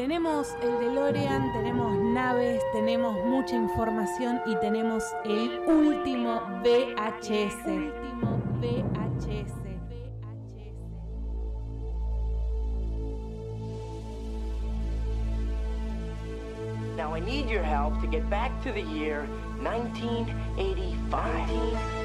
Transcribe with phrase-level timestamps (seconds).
[0.00, 7.66] Tenemos el DeLorean, tenemos naves, tenemos mucha información y tenemos el último VHS.
[7.66, 9.52] último VHS.
[16.96, 19.26] Now I need your help to get back to the year
[19.60, 21.10] 1985.
[21.10, 21.99] 1985.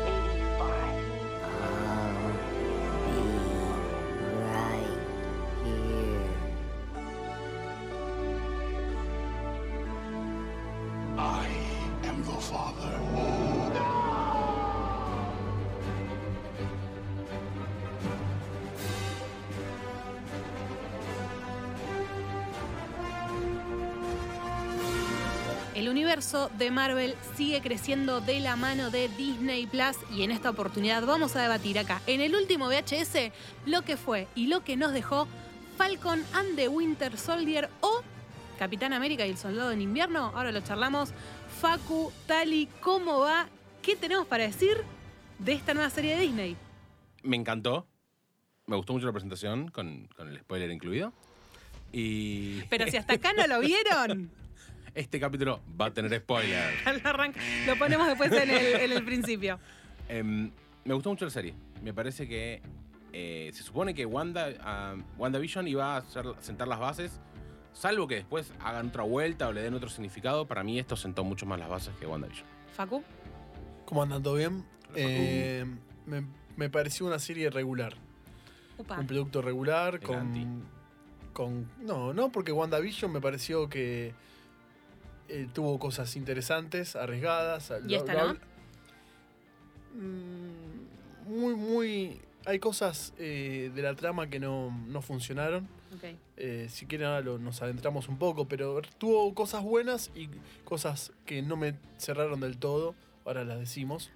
[26.25, 31.05] Universo de Marvel sigue creciendo de la mano de Disney Plus y en esta oportunidad
[31.05, 33.31] vamos a debatir acá en el último VHS
[33.67, 35.27] lo que fue y lo que nos dejó
[35.77, 38.01] Falcon and the Winter Soldier o
[38.57, 40.31] Capitán América y el Soldado en Invierno.
[40.33, 41.11] Ahora lo charlamos.
[41.59, 43.47] Facu, Tali, ¿cómo va?
[43.81, 44.77] ¿Qué tenemos para decir
[45.37, 46.57] de esta nueva serie de Disney?
[47.21, 47.85] Me encantó.
[48.65, 51.11] Me gustó mucho la presentación, con, con el spoiler incluido.
[51.91, 54.31] Y Pero si hasta acá no lo vieron.
[54.95, 56.73] Este capítulo va a tener spoiler.
[57.67, 59.59] Lo ponemos después en el, en el principio.
[60.09, 60.49] Em,
[60.83, 61.53] me gustó mucho la serie.
[61.83, 62.61] Me parece que
[63.13, 67.19] eh, se supone que Wanda, ah, WandaVision iba a hacer- sentar las bases,
[67.73, 70.47] salvo que después hagan otra vuelta o le den otro significado.
[70.47, 72.47] Para mí esto sentó mucho más las bases que WandaVision.
[72.73, 73.03] Facu.
[73.85, 74.23] ¿Cómo andan?
[74.23, 74.63] ¿Todo bien?
[74.95, 75.65] Eh,
[76.05, 77.93] me, me pareció una serie regular.
[78.77, 78.99] Upa.
[78.99, 80.41] Un producto regular El anti.
[80.41, 80.63] con,
[81.33, 81.85] con...
[81.85, 84.13] No, no, porque WandaVision me pareció que
[85.29, 87.71] eh, tuvo cosas interesantes, arriesgadas.
[87.87, 88.37] ¿Y esta no?
[89.95, 92.21] Mm, muy, muy...
[92.45, 95.67] Hay cosas eh, de la trama que no, no funcionaron.
[95.95, 96.03] Ok.
[96.37, 100.29] Eh, si quieren ahora lo- nos adentramos un poco, pero tuvo cosas buenas y
[100.63, 102.93] cosas que no me cerraron del todo,
[103.25, 104.11] ahora las decimos.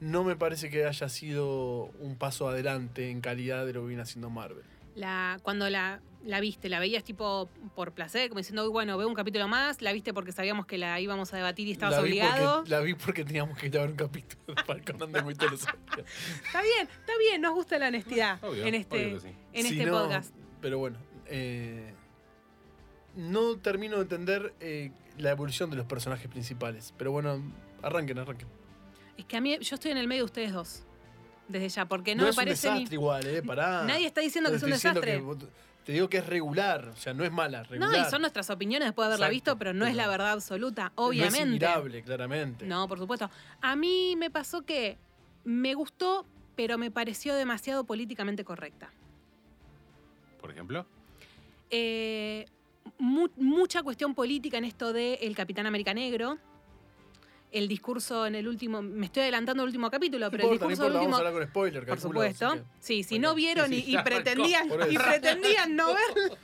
[0.00, 4.02] No me parece que haya sido un paso adelante en calidad de lo que viene
[4.02, 4.64] haciendo Marvel.
[4.96, 8.28] La, cuando la, la viste, ¿la veías tipo por placer?
[8.30, 9.80] Como diciendo, "Uy, bueno, veo un capítulo más.
[9.82, 12.56] ¿La viste porque sabíamos que la íbamos a debatir y estabas la vi obligado?
[12.56, 14.54] Porque, la vi porque teníamos que grabar un capítulo
[15.24, 16.04] Winter Soldier.
[16.46, 19.28] Está bien, está bien, nos gusta la honestidad Obvio, en este, sí.
[19.52, 20.34] en Si este no- podcast.
[20.62, 21.92] Pero bueno, eh,
[23.14, 26.94] no termino de entender eh, la evolución de los personajes principales.
[26.96, 27.42] Pero bueno,
[27.82, 28.48] arranquen, arranquen.
[29.16, 30.84] Es que a mí, yo estoy en el medio de ustedes dos.
[31.48, 32.94] Desde ya, porque no, No, me es un parece desastre ni.
[32.94, 33.42] igual, ¿eh?
[33.42, 33.84] Pará.
[33.84, 35.22] Nadie está diciendo que es un desastre.
[35.22, 35.46] que
[35.84, 37.92] te digo que es regular, o sea, no es mala, regular.
[37.92, 40.32] No, y son nuestras opiniones después de haberla Exacto, visto, pero no es la verdad
[40.32, 41.42] absoluta, No es obviamente.
[41.42, 42.66] inmirable, claramente.
[42.66, 43.30] No, por supuesto.
[43.60, 44.98] A mí me pasó que
[45.44, 48.90] me gustó, pero me pareció demasiado políticamente correcta.
[50.40, 50.84] Por ejemplo.
[51.70, 52.46] Eh,
[52.98, 56.38] mu- mucha cuestión política en esto de el Capitán América Negro.
[57.52, 58.82] El discurso en el último.
[58.82, 61.14] Me estoy adelantando el último capítulo, No pero importa, el no discurso importa, del vamos
[61.14, 61.28] a último.
[61.28, 62.46] hablar con spoiler, Por calculo, supuesto.
[62.48, 65.86] así que- Sí, si Bueno, no vieron sí, y, sí, pretendían, Por y pretendían no
[65.94, 66.38] verlo.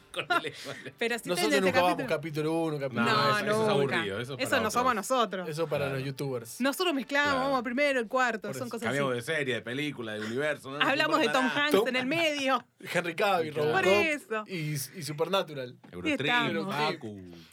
[0.98, 3.36] Pero si Nosotros tenés nunca este vamos capítulo- capítulo 1, capítulo No, No, dos.
[3.36, 5.48] eso- eso es aburrido, eso es Eso para no somos nosotros.
[5.48, 5.96] Eso para Claro.
[5.98, 6.60] los youtubers.
[6.60, 7.48] Nosotros mezclamos, Claro.
[7.48, 8.70] vamos primero, el cuarto, Por son eso.
[8.70, 9.26] cosas Cambiamos así.
[9.32, 10.70] de serie, de película, de universo.
[10.70, 10.80] ¿no?
[10.86, 11.64] Hablamos de No Tom nada.
[11.64, 12.64] Hanks Tom- en el medio.
[12.94, 14.44] Henry Cavill, Por Robocop eso.
[14.46, 15.76] y, y Supernatural.
[15.91, 16.30] Eurotrip.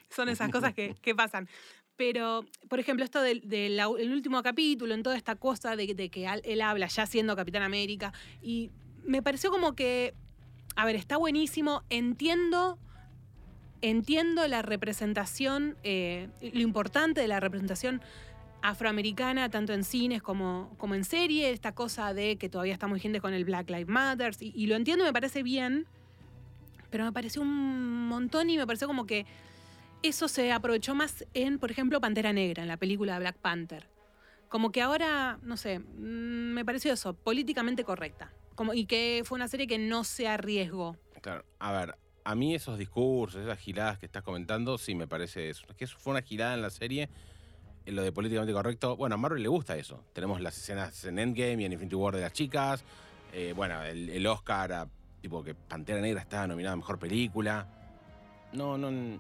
[0.09, 1.47] Son esas cosas que, que pasan.
[1.99, 6.87] Pero, por ejemplo, esto del último capítulo, en toda esta cosa de, que él habla
[6.87, 8.71] ya siendo Capitán América, y
[9.03, 10.13] me pareció como que,
[10.77, 12.79] a ver, está buenísimo, entiendo,
[13.81, 18.01] entiendo la representación, eh, lo importante de la representación
[18.61, 23.01] afroamericana, tanto en cines como, como en serie, esta cosa de que todavía está muy
[23.01, 25.85] gente con el Black Lives Matter, y, y lo entiendo, me parece bien,
[26.91, 29.25] pero me pareció un montón y me pareció como que
[30.04, 33.88] eso se aprovechó más en, por ejemplo, Pantera Negra, en la película Black Panther.
[34.48, 38.31] Como que ahora, no sé, mm, me pareció eso, políticamente correcta.
[38.56, 40.98] Como, y que fue una serie que no se arriesgó.
[41.22, 45.50] Claro, a ver, a mí esos discursos, esas giladas que estás comentando, sí me parece
[45.50, 45.66] eso.
[45.69, 47.10] Es que eso fue una gilada en la serie.
[47.86, 50.04] En lo de políticamente correcto, bueno, a Marvel le gusta eso.
[50.13, 52.84] Tenemos las escenas en Endgame y en Infinity War de las chicas.
[53.34, 54.88] Eh, bueno, el, el Oscar, a-
[55.22, 57.68] tipo que Pantera Negra estaba nominada a Mejor Película.
[58.54, 59.19] No, no.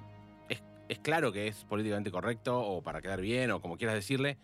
[0.89, 4.37] Es, claro que es políticamente correcto o para quedar bien o como quieras decirle.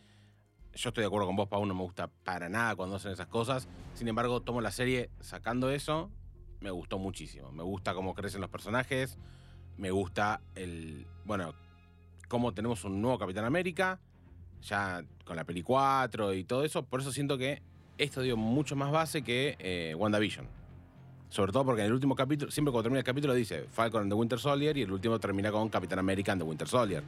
[0.73, 3.27] Yo estoy de acuerdo con vos, Pau, no me gusta para nada cuando hacen esas
[3.27, 3.67] cosas.
[3.95, 6.11] Sin embargo, tomo la serie sacando eso,
[6.59, 7.51] me gustó muchísimo.
[7.51, 9.17] Me gusta cómo crecen los personajes,
[9.77, 11.55] me gusta el, bueno,
[12.27, 13.99] cómo tenemos un nuevo Capitán América,
[14.61, 16.83] ya con la peli 4 y todo eso.
[16.83, 17.61] Por eso siento que
[17.97, 20.64] esto dio mucho más base que eh, WandaVision.
[21.29, 24.11] Sobre todo porque en el último capítulo, siempre cuando termina el capítulo dice Falcon and
[24.11, 27.03] the Winter Soldier y el último termina con Capitán America and the Winter Soldier.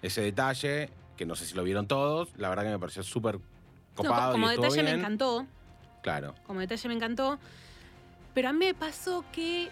[0.00, 3.36] Ese detalle, que no sé si lo vieron todos, la verdad que me pareció súper
[3.36, 3.42] No,
[3.94, 5.46] copado como y detalle me encantó.
[6.02, 6.34] Claro.
[6.46, 7.38] Como detalle me encantó.
[8.32, 9.68] Pero a mí me pasó que.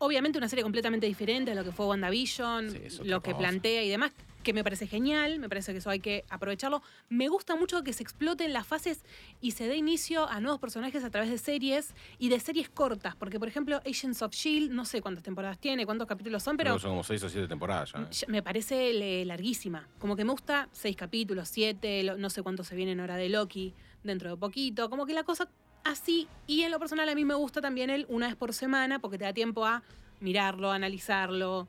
[0.00, 3.38] Obviamente una serie completamente diferente a lo que fue WandaVision, Sí, lo que cosa.
[3.38, 4.12] plantea y demás,
[4.42, 6.82] que me parece genial, me parece que eso hay que aprovecharlo.
[7.08, 9.04] Me gusta mucho que se exploten las fases
[9.40, 13.16] y se dé inicio a nuevos personajes a través de series y de series cortas,
[13.16, 16.74] porque por ejemplo Agents of Shield, no sé cuántas temporadas tiene, cuántos capítulos son, pero
[16.74, 18.00] que son como seis o siete temporadas ya.
[18.00, 18.26] ¿eh?
[18.28, 19.88] me parece larguísima.
[19.98, 23.28] Como que me gusta seis capítulos, siete, no sé cuánto se viene en hora de
[23.28, 24.88] Loki dentro de poquito.
[24.90, 25.48] Como que la cosa
[25.84, 26.28] así.
[26.46, 29.18] Y en lo personal a mí me gusta también el una vez por semana porque
[29.18, 29.82] te da tiempo a
[30.20, 31.66] mirarlo, analizarlo.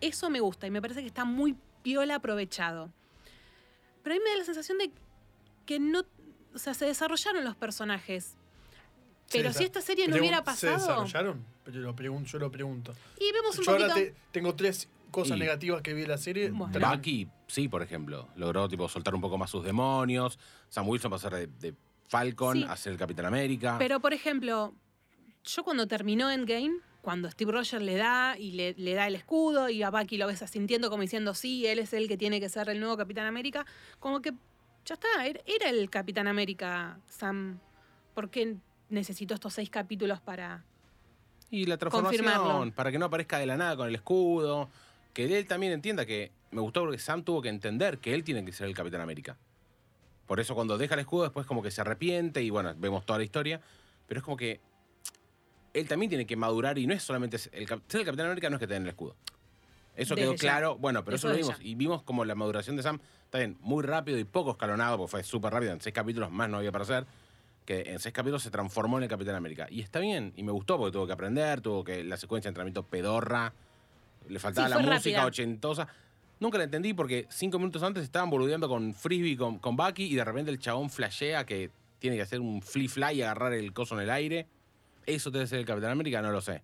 [0.00, 2.90] Eso me gusta y me parece que está muy piola aprovechado.
[4.02, 4.90] Pero a mí me da la sensación de
[5.66, 6.02] que no,
[6.54, 8.36] o sea, se desarrollaron los personajes.
[9.26, 11.44] Se Pero si esta serie no hubiera ¿Se pasado desarrollaron?
[11.64, 12.94] Pero lo pregun- yo lo pregunto.
[13.18, 16.18] y vemos un Yo ahora te- tengo tres cosas Y- negativas que vi de la
[16.18, 16.50] serie.
[16.50, 16.78] Bueno.
[16.90, 18.28] Bucky, sí, por ejemplo.
[18.36, 20.38] Logró tipo soltar un poco más sus demonios.
[20.68, 21.74] Sam Wilson pasar de, de
[22.08, 22.66] Falcon Sí.
[22.68, 23.76] a ser el Capitán América.
[23.78, 24.74] Pero, por ejemplo,
[25.44, 29.68] yo cuando terminó Endgame, cuando Steve Rogers le da y le, le da el escudo
[29.68, 32.48] y a Bucky lo ves asintiendo como diciendo, sí, él es el que tiene que
[32.48, 33.64] ser el nuevo Capitán América,
[33.98, 34.32] como que
[34.84, 37.58] ya está, era, era el Capitán América, Sam.
[38.14, 38.56] ¿Por qué
[38.88, 40.64] necesito estos seis capítulos para...?
[41.50, 42.72] Y la transformación, Confirmarlo.
[42.74, 44.68] para que no aparezca de la nada con el escudo.
[45.12, 46.30] Que él también entienda que.
[46.52, 49.36] Me gustó porque Sam tuvo que entender que él tiene que ser el Capitán América.
[50.26, 53.18] Por eso cuando deja el escudo, después como que se arrepiente y bueno, vemos toda
[53.18, 53.60] la historia.
[54.06, 54.60] Pero es como que.
[55.72, 57.36] Él también tiene que madurar y no es solamente.
[57.52, 59.14] El, cap- ser el Capitán América no es que tenga el escudo.
[59.96, 60.38] Eso Desde quedó ya.
[60.38, 60.76] claro.
[60.78, 61.58] Bueno, pero eso, lo vimos.
[61.58, 61.64] ya.
[61.64, 65.10] Y vimos como la maduración de Sam, está bien, muy rápido y poco escalonado, porque
[65.10, 65.72] fue súper rápido.
[65.72, 67.06] En seis capítulos más no había para hacer
[67.66, 69.66] que en seis capítulos se transformó en el Capitán América.
[69.70, 72.50] Y está bien, y me gustó porque tuvo que aprender, tuvo que la secuencia de
[72.52, 73.52] entrenamiento pedorra,
[74.28, 75.26] le faltaba Sí, la música rápida.
[75.26, 75.88] ochentosa.
[76.40, 80.14] Nunca la entendí porque cinco minutos antes estaban boludeando con Frisbee, con, con Bucky, y
[80.14, 83.72] de repente el chabón flashea que tiene que hacer un flip fly y agarrar el
[83.74, 84.46] coso en el aire.
[85.06, 86.20] ¿Eso debe ser el Capitán América?
[86.22, 86.62] No lo sé.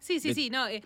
[0.00, 0.66] Sí, sí, De- sí, no.
[0.68, 0.82] eh,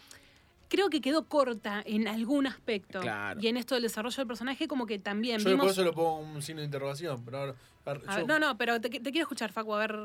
[0.69, 3.01] creo que quedó corta en algún aspecto.
[3.01, 3.41] Claro.
[3.43, 5.71] Y en esto del desarrollo del personaje, como que también Yo por vimos...
[5.73, 7.25] eso lo pongo un signo de interrogación.
[7.25, 7.55] Pero ahora,
[7.85, 9.99] ahora, A ver, yo- no, no, pero te, te quiero escuchar, Facu, a ver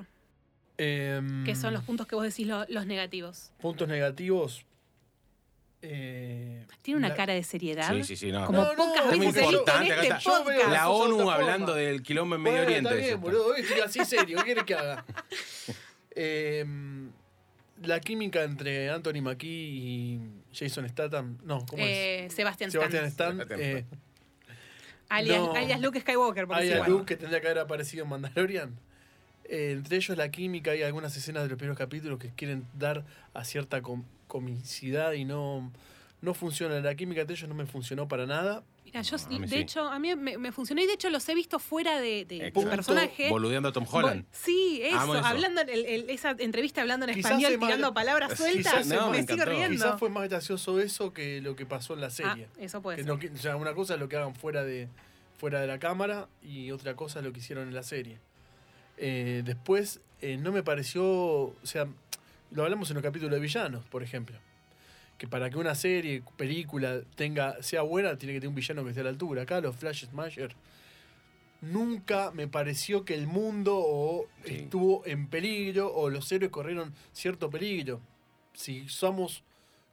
[0.78, 3.52] Em, qué son los puntos que vos decís lo- los negativos.
[3.62, 4.66] puntos negativos.
[5.86, 7.94] Eh, Tiene una la- cara de seriedad.
[7.94, 8.32] Sí, sí, sí.
[8.32, 10.70] No, Como No, no, pocas es muy veces en- importante, en acá este podcast.
[10.72, 11.82] La ONU hablando forma.
[11.82, 12.90] del quilombo en Medio Bueno, Oriente.
[12.90, 13.46] Está es bien, boludo.
[13.48, 14.38] Hoy estoy así serio.
[14.40, 15.06] ¿Qué quieres que haga?
[16.16, 17.10] Em,
[17.84, 20.22] la química entre Anthony Mackie y
[20.54, 21.38] Jason Statham.
[21.44, 22.74] No, ¿cómo Eh, Sebastián es?
[22.74, 23.42] Sebastian Stan.
[23.42, 23.60] Stan.
[23.60, 23.86] Eh,
[25.10, 25.54] alias, no.
[25.54, 26.98] alias Luke Skywalker, por hay decirlo a algo.
[27.00, 28.78] Luke que tendría que haber aparecido en Mandalorian.
[29.46, 33.04] Eh, entre ellos la química y algunas escenas de los primeros capítulos que quieren dar
[33.34, 35.72] a cierta com- comicidad y no,
[36.22, 36.80] no funciona.
[36.80, 38.64] La química entre ellos no me funcionó para nada.
[38.94, 39.56] Mira, yo, A mí de sí.
[39.58, 42.52] hecho, a mí me, me funcionó y de hecho los he visto fuera de, de
[42.52, 43.30] personaje.
[43.30, 44.22] Boludeando a Tom Holland.
[44.24, 47.94] Bo- Sí, eso, hablando en el- el- esa entrevista hablando en Quizás español, más- tirando
[47.94, 49.70] palabras sueltas, quizás me me sigo riendo.
[49.72, 52.48] Quizás fue más gracioso eso que lo que pasó en la Ah, serie.
[52.60, 53.12] eso puede Que ser.
[53.12, 54.88] no que- o sea, una cosa es lo que hagan fuera de,
[55.40, 58.20] fuera de la cámara y otra cosa es lo que hicieron en la serie.
[58.98, 61.04] Eh, después, eh, no me pareció.
[61.04, 61.88] O sea,
[62.52, 64.38] lo hablamos en los capítulos de villanos, por ejemplo.
[65.18, 68.90] Que para que una serie, película, tenga sea buena, tiene que tener un villano que
[68.90, 69.44] esté a la altura.
[69.44, 70.56] Acá, los Flash Smasher.
[71.62, 74.56] Nunca me pareció que el mundo o Sí.
[74.56, 78.02] estuvo en peligro o los héroes corrieron cierto peligro.
[78.54, 79.44] Si somos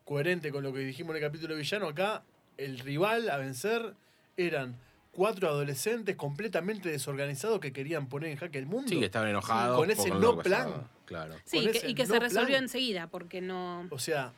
[0.04, 2.24] coherentes con lo que dijimos en el capítulo de villano, acá
[2.56, 3.94] el rival a vencer
[4.36, 4.76] eran
[5.12, 8.88] cuatro adolescentes completamente desorganizados que querían poner en jaque el mundo.
[8.88, 9.78] Sí, que estaban enojados.
[9.78, 10.88] Con ese no plan.
[11.04, 11.36] Claro.
[11.44, 12.62] Sí, con que- ese y que no se resolvió plan.
[12.64, 13.86] enseguida, porque no.
[13.90, 14.32] O sea,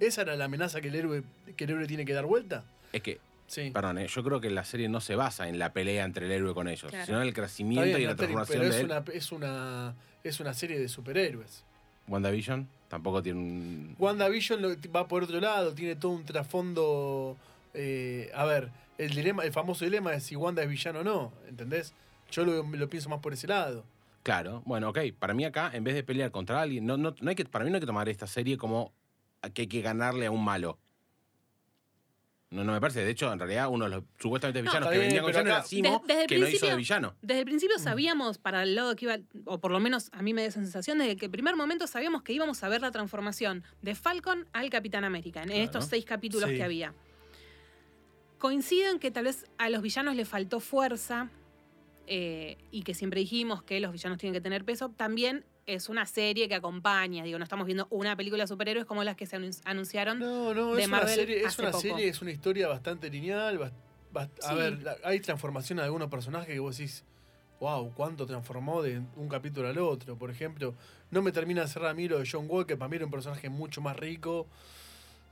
[0.00, 1.22] esa era la amenaza que el héroe,
[1.56, 2.64] que el héroe tiene que dar vuelta.
[2.92, 3.70] Es que, Sí.
[3.70, 6.32] perdón, eh, yo creo que la serie no se basa en la pelea entre el
[6.32, 7.06] héroe con ellos, Claro.
[7.06, 8.86] sino en el crecimiento bien, y la transformación pero de es él.
[8.86, 11.64] una, es, una, es una serie de superhéroes.
[12.08, 13.96] WandaVision tampoco tiene un.
[13.98, 17.36] WandaVision lo- va por otro lado, tiene todo un trasfondo.
[17.74, 21.32] eh, a ver, el dilema, el famoso dilema es si Wanda es villano o no,
[21.48, 21.92] ¿entendés?
[22.32, 23.84] Yo lo, lo pienso más por ese lado.
[24.22, 24.98] Claro, bueno, ok.
[25.18, 27.64] Para mí acá, en vez de pelear contra alguien, no, no, no hay que, para
[27.64, 28.92] mí no hay que tomar esta serie como
[29.54, 30.78] que hay que ganarle a un malo.
[32.50, 33.04] No, no me parece.
[33.04, 36.02] De hecho, en realidad, uno de los supuestamente villanos que venía con villano era Simo,
[36.06, 37.14] Desde- que no hizo de villano.
[37.20, 40.32] Desde el principio sabíamos para el lado que iba, o por lo menos a mí
[40.32, 42.90] me da esa sensación, desde que el primer momento sabíamos que íbamos a ver la
[42.90, 45.62] transformación de Falcon al Capitán América, en Claro.
[45.62, 46.56] estos seis capítulos Sí.
[46.56, 46.94] que había.
[48.38, 51.28] Coincido en que tal vez a los villanos le faltó fuerza
[52.06, 54.88] eh, y que siempre dijimos que los villanos tienen que tener peso.
[54.88, 57.22] También es una serie que acompaña.
[57.24, 60.18] Digo, no estamos viendo una película de superhéroes como las que se anun- anunciaron.
[60.18, 61.80] No, no, de es una Marvel serie, es una poco.
[61.82, 63.58] serie, es una historia bastante lineal.
[63.58, 63.72] bast-
[64.12, 67.04] bast- A ver, la- hay transformación de algunos personajes que vos decís,
[67.60, 70.16] wow, cuánto transformó de un capítulo al otro.
[70.16, 70.74] Por ejemplo,
[71.10, 73.10] no me termina de cerrar a mí lo de John Walker, para mí era un
[73.10, 74.46] personaje mucho más rico.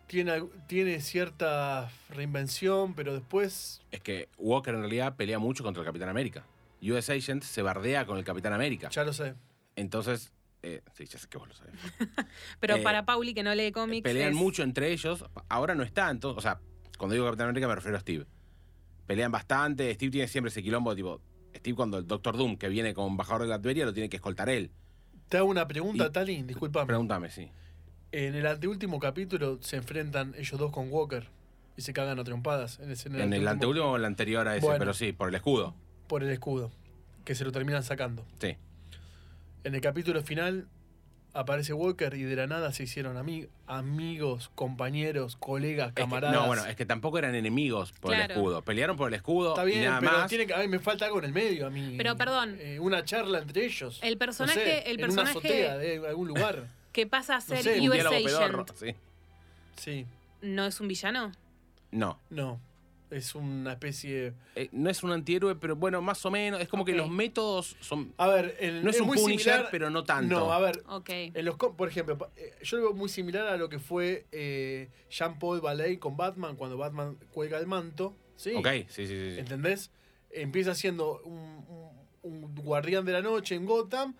[0.07, 5.87] Tiene, tiene cierta reinvención, pero después Es que Walker en realidad pelea mucho contra el
[5.87, 6.45] Capitán América.
[6.83, 8.89] US Agent se bardea con el Capitán América.
[8.91, 9.35] ya lo sé.
[9.77, 11.75] Entonces, eh, sí, ya sé que vos lo sabés.
[12.61, 14.03] Pero Eh, para Pauli, que no lee cómics.
[14.03, 15.25] Pelean es- mucho entre ellos.
[15.49, 16.61] Ahora no está, entonces, o sea,
[16.99, 18.27] cuando digo Capitán América me refiero a Steve.
[19.07, 19.95] Pelean bastante.
[19.95, 21.21] Steve tiene siempre ese quilombo, tipo,
[21.55, 24.49] Steve cuando el Doctor Doom, que viene como embajador de Latveria, lo tiene que escoltar
[24.49, 24.71] él.
[25.29, 26.87] Te hago una pregunta, Y- Talin, disculpame.
[26.87, 27.51] Pregúntame, sí.
[28.13, 31.29] En el anteúltimo capítulo se enfrentan ellos dos con Walker
[31.77, 32.79] y se cagan a trompadas.
[32.81, 34.79] En, ese- en En el anteúltimo o el anterior a ese, Bueno.
[34.79, 35.75] pero sí, por el escudo.
[36.09, 36.71] Por el escudo,
[37.25, 38.25] que se lo terminan sacando.
[38.41, 38.57] Sí.
[39.67, 40.69] En el capítulo final
[41.35, 46.37] aparece Walker y de la nada se hicieron ami- amigos, compañeros, colegas, Es que- camaradas.
[46.37, 48.35] no, bueno, es que tampoco eran enemigos por el Claro.
[48.35, 48.63] escudo.
[48.63, 50.29] Pelearon por el escudo Está y bien, nada pero más.
[50.29, 51.95] tiene que, a mí me falta algo en el medio a mí.
[51.99, 52.57] Pero, perdón.
[52.61, 53.99] Eh, una charla entre ellos.
[54.03, 56.69] El No personaje- sé, el en una personaje- azotea de algún lugar.
[56.93, 58.63] que pasa a ser sé, Un US diálogo pedorro.
[58.63, 58.79] Agent.
[58.79, 58.95] Sí.
[59.77, 60.07] Sí,
[60.43, 61.33] ¿No es un villano?
[61.91, 62.19] No.
[62.31, 62.61] no.
[63.11, 64.35] Es una especie.
[64.57, 66.61] Eh, no es un antihéroe, pero bueno, más o menos.
[66.61, 68.13] Es como que los métodos son.
[68.17, 70.35] A ver, el- No es un muy Punisher, similar- pero no tanto.
[70.41, 71.09] No, a ver, Ok.
[71.11, 74.89] En los, por ejemplo, eh, yo lo veo muy similar a lo que fue eh,
[75.11, 78.17] Jean-Paul Ballet con Batman cuando Batman cuelga el manto.
[78.37, 78.55] ¿sí?
[78.55, 79.33] Ok, sí, sí, sí.
[79.35, 79.39] sí.
[79.39, 79.91] ¿Entendés?
[80.31, 84.15] Empieza siendo un, un- un guardián de la noche en Gotham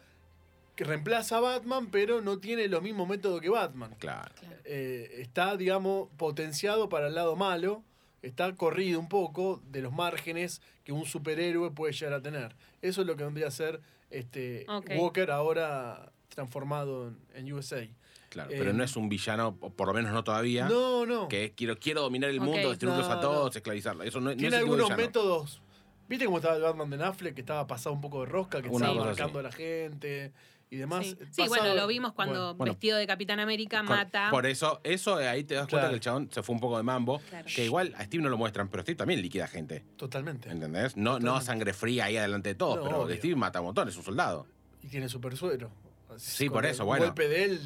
[0.77, 3.95] que reemplaza a Batman, pero no tiene los mismos métodos que Batman.
[3.99, 4.33] Claro.
[4.65, 7.83] Eh, está, digamos, potenciado para el lado malo.
[8.23, 12.57] Está corrido un poco de los márgenes que un superhéroe puede llegar a tener.
[12.83, 13.81] Eso es lo que vendría a ser
[14.11, 14.67] este.
[14.97, 17.87] Walker ahora transformado en, en USA.
[18.29, 20.69] Claro, Eh, pero no es un villano, por lo menos no todavía.
[20.69, 21.29] No, no.
[21.29, 23.57] Que es, quiero, quiero dominar el mundo, destruirlos No, a todos, no.
[23.59, 24.07] esclavizarlos.
[24.07, 25.03] Eso no, no Tiene es algunos villano.
[25.03, 25.63] métodos.
[26.09, 27.35] ¿Viste cómo estaba el Batman de Affleck?
[27.35, 29.47] Que estaba pasado un poco de rosca, que Una estaba marcando así.
[29.47, 30.33] a la gente
[30.71, 31.07] y demás.
[31.07, 32.73] Sí, Sí, Pasado- bueno, lo vimos cuando Bueno.
[32.73, 34.31] vestido de Capitán América Con- mata.
[34.31, 35.89] Por eso, eso eh, ahí te das cuenta Claro.
[35.91, 37.21] que el chabón se fue un poco de mambo.
[37.31, 37.47] Claro.
[37.55, 39.85] Que igual a Steve no lo muestran, pero Steve también liquida gente.
[39.97, 40.51] Totalmente.
[40.51, 40.97] ¿Entendés?
[40.97, 43.17] No, no sangre fría ahí adelante de todos, No, pero obvio.
[43.17, 44.47] Steve mata un montón, es un soldado.
[44.83, 45.71] Y tiene super suero.
[46.17, 47.05] Sí, con por el eso, bueno.
[47.07, 47.61] golpe de él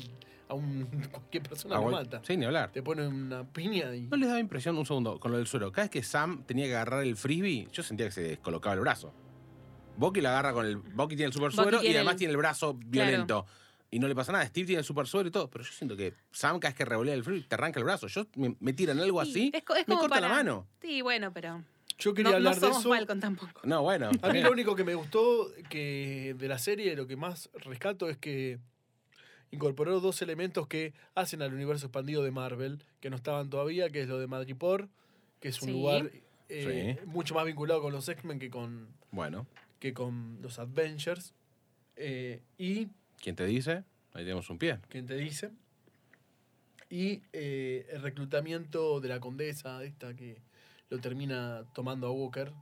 [0.49, 2.21] a un, cualquier persona Ah, lo mata.
[2.27, 2.71] Sí, ni hablar.
[2.73, 4.03] Te pone una piña y.
[4.03, 5.71] ¿No les daba impresión, un segundo, con lo del suero?
[5.73, 8.81] Cada vez que Sam tenía que agarrar el frisbee, yo sentía que se descolocaba el
[8.81, 9.13] brazo.
[10.01, 10.77] Bucky lo agarra con el.
[10.79, 13.47] Bucky tiene el super Bucky suero y tiene además el- tiene el brazo violento.
[13.93, 14.47] Y no le pasa nada.
[14.47, 15.51] Steve tiene el super suero y todo.
[15.51, 18.07] Pero yo siento que Sam, cada vez que revolea el frisbee, te arranca el brazo.
[18.07, 20.35] Yo me, me tiran algo Sí, así, es co- es me como corta la para-
[20.37, 20.67] mano.
[20.81, 21.63] Sí, bueno, pero.
[21.99, 22.89] Yo quería no, hablar no de somos eso.
[22.89, 23.61] Falcon tampoco.
[23.65, 24.11] No, bueno.
[24.23, 28.09] A mí lo único que me gustó que de la serie, lo que más rescato
[28.09, 28.59] es que
[29.51, 34.03] incorporó dos elementos que hacen al universo expandido de Marvel, que no estaban todavía, que
[34.03, 34.89] es lo de Madripoor,
[35.41, 35.73] que es un Sí.
[35.75, 36.11] lugar
[36.53, 37.07] eh, Sí.
[37.07, 39.47] mucho más vinculado con los X-Men que con, Bueno,
[39.81, 41.35] que con los Adventures.
[41.97, 42.87] Eh, y,
[43.21, 43.83] ¿quién te dice?
[44.13, 44.79] Ahí tenemos un pie.
[44.89, 45.51] ¿quién te dice?
[46.89, 50.41] Y eh, el reclutamiento de la condesa, esta que
[50.89, 52.53] lo termina tomando a Walker.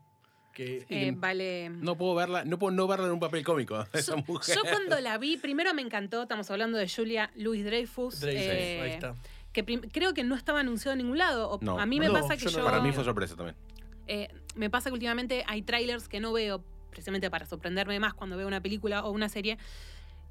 [0.53, 1.71] Que Eh, vale.
[1.71, 3.85] No puedo verla, no puedo no verla en un papel cómico.
[3.93, 4.55] Esa Yo- mujer.
[4.57, 8.21] Yo cuando la vi, primero me encantó, estamos hablando de Julia Louis Dreyfus.
[8.21, 9.15] Dreyfus, eh, ahí está.
[9.53, 11.51] Que creo que no estaba anunciado en ningún lado.
[11.51, 11.81] o- No.
[11.81, 13.57] a mí me No, pasa que yo Para mí fue sorpresa también.
[14.09, 18.37] eh, me pasa que últimamente hay trailers que no veo, precisamente para sorprenderme más cuando
[18.37, 19.59] veo una película o una serie.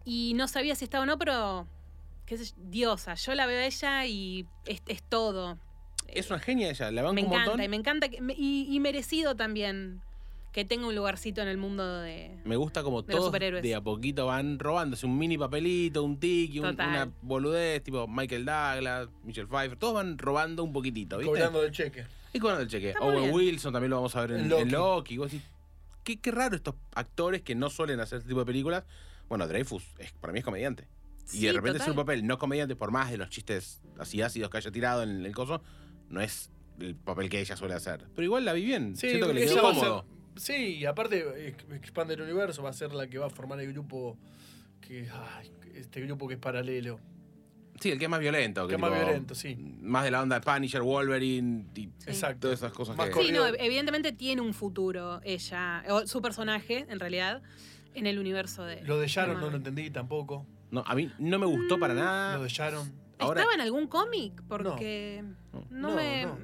[0.06, 1.68] Y no sabía si estaba o no, pero.
[2.26, 3.14] qué sé yo, diosa.
[3.16, 5.58] Yo la veo a ella y es, es todo.
[6.08, 7.66] Es una genia ella, la banco Me un encanta, montón.
[7.66, 8.10] y me encanta.
[8.10, 10.02] que- y, y merecido también
[10.54, 12.40] que tenga un lugarcito en el mundo de.
[12.46, 16.60] Me gusta como de todos de a poquito van robándose un mini papelito, un tiki,
[16.60, 21.30] un- una boludez, tipo Michael Douglas, Michelle Pfeiffer, todos van robando un poquito, ¿viste?
[21.32, 22.06] Cobrando el cheque.
[22.34, 22.90] Y cobrando el cheque.
[22.90, 23.34] Está Owen.
[23.34, 25.18] Wilson también lo vamos a ver en, En en Loki.
[25.18, 25.46] Vos decís,
[26.16, 28.84] qué, qué raro estos actores que no suelen hacer este tipo de películas.
[29.28, 30.88] Bueno, Dreyfus es, para mí es comediante.
[31.34, 31.82] y Sí, de repente total.
[31.82, 35.04] hacer un papel no comediante, por más de los chistes así ácidos que haya tirado
[35.04, 35.62] en el coso,
[36.10, 36.50] no es
[36.80, 38.06] el papel que ella suele hacer.
[38.16, 38.96] Pero igual la vi bien.
[38.96, 40.06] Sí, Siento que le quedó cómodo.
[40.38, 43.30] ser- sí, y aparte ex- expande el universo, va a ser la que va a
[43.30, 44.18] formar el grupo
[44.80, 47.00] que ay, este grupo que es paralelo.
[47.80, 48.68] Sí, el que es más violento.
[48.68, 49.56] Que es más violento, sí.
[49.82, 52.40] Más de la onda de Punisher, Wolverine y Exacto.
[52.48, 53.24] todas esas cosas Más que...
[53.24, 57.42] Sí, no, evidentemente tiene un futuro ella, o su personaje, en realidad,
[57.94, 58.82] en el universo de.
[58.84, 60.46] Lo de Sharon no lo entendí tampoco.
[60.72, 61.80] No, a mí no me gustó Mm.
[61.80, 62.38] para nada.
[62.38, 62.92] Lo de Sharon.
[63.20, 64.42] Ahora- ¿Estaba en algún cómic?
[64.48, 66.26] Porque no, No, me.
[66.26, 66.38] no.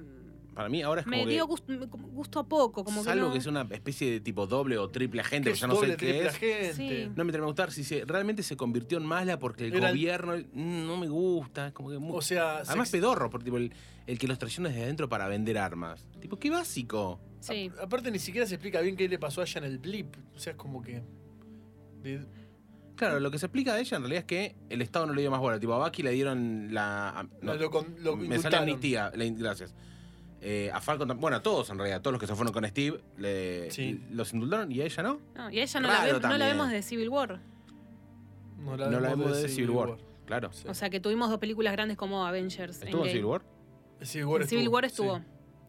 [0.53, 1.31] Para mí ahora es como Me que.
[1.31, 3.33] dio gusto, como gusto a poco, como salvo que no.
[3.33, 5.87] que es una especie de tipo doble o triple agente, Que que ya no sé
[5.87, 6.27] qué triple es.
[6.35, 6.73] agente.
[6.73, 7.11] Sí.
[7.15, 9.89] No me termina de gustar si se, realmente se convirtió en mala porque el Era
[9.89, 11.67] gobierno mm, no me gusta.
[11.67, 13.73] Es como que mu- O sea, Además, se- pedorro, porque tipo, el,
[14.07, 16.07] el que los traiciona desde adentro para vender armas.
[16.19, 17.19] Tipo, qué básico.
[17.39, 17.71] Sí.
[17.79, 20.15] a- aparte ni siquiera se explica bien qué le pasó a ella en el blip.
[20.35, 21.03] O sea, es como que.
[22.01, 22.25] de-
[22.95, 25.21] Claro, lo que se explica de ella en realidad es que el Estado no le
[25.21, 25.59] dio más bola.
[25.59, 27.27] Tipo, a Bucky le dieron la.
[27.41, 29.11] no, lo, con- lo me sale amnistía.
[29.15, 29.73] gracias.
[30.45, 32.99] Eh, a Falcon, bueno, a todos en realidad, todos los que se fueron con Steve,
[33.17, 34.03] le, Sí.
[34.11, 35.21] los indultaron y a ella no.
[35.35, 37.39] No, y a ella no, la, ve- no la vemos de Civil War.
[38.59, 39.97] No no la vemos de Civil War.
[40.25, 40.51] Claro.
[40.53, 40.67] Sí.
[40.67, 42.81] O sea que tuvimos dos películas grandes como Avengers.
[42.81, 43.11] ¿Estuvo en.
[43.11, 43.41] Civil War?
[43.99, 45.17] En Civil War En Civil War estuvo.
[45.17, 45.23] sí.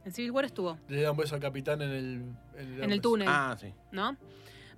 [0.07, 2.23] En Civil War estuvo, Le da un beso al capitán en el.
[2.59, 3.73] En en el túnel, Ah, sí.
[3.93, 4.17] ¿no?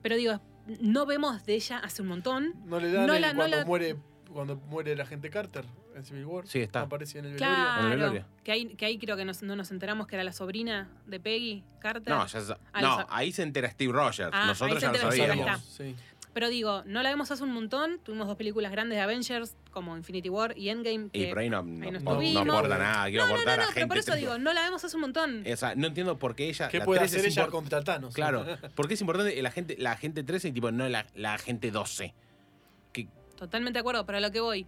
[0.03, 0.41] Pero digo,
[0.81, 2.55] no vemos de ella hace un montón.
[2.65, 3.97] No le dan No el- la- no cuando la- muere
[4.33, 5.65] cuando muere el agente Carter
[5.97, 6.47] en Civil War.
[6.47, 6.83] Sí, está.
[6.83, 7.55] Aparece en el velorio.
[7.55, 7.89] En el Claro.
[7.91, 8.25] velorio.
[8.45, 11.21] Que ahí, que ahí creo que nos- no nos enteramos que era la sobrina de
[11.21, 12.13] Peggy Carter.
[12.15, 12.41] No, ya
[12.73, 14.31] Ah, no ahí se entera Steve Rogers.
[14.33, 15.61] Ah, Nosotros ya lo sabíamos.
[15.65, 15.95] Sí.
[16.35, 17.99] Pero digo, no la vemos hace un montón.
[18.05, 21.09] Tuvimos dos películas grandes de Avengers, como Infinity War y Endgame.
[21.15, 23.07] Y que- por ahí no, ahí no, no no- aporta nada.
[23.09, 23.75] Quiero no, no, aportar no, a no, gente.
[23.75, 25.45] pero por eso tipo- digo, no la vemos hace un montón.
[25.51, 26.69] O sea, no entiendo por qué ella.
[26.69, 28.13] ¿Qué la puede 13 hacer ella contra Thanos?
[28.15, 31.71] Claro, porque es importante el agente, la agente 13 y tipo, no la, la agente
[31.71, 32.13] 12.
[32.93, 34.67] Que, Totalmente de acuerdo, pero a lo que voy.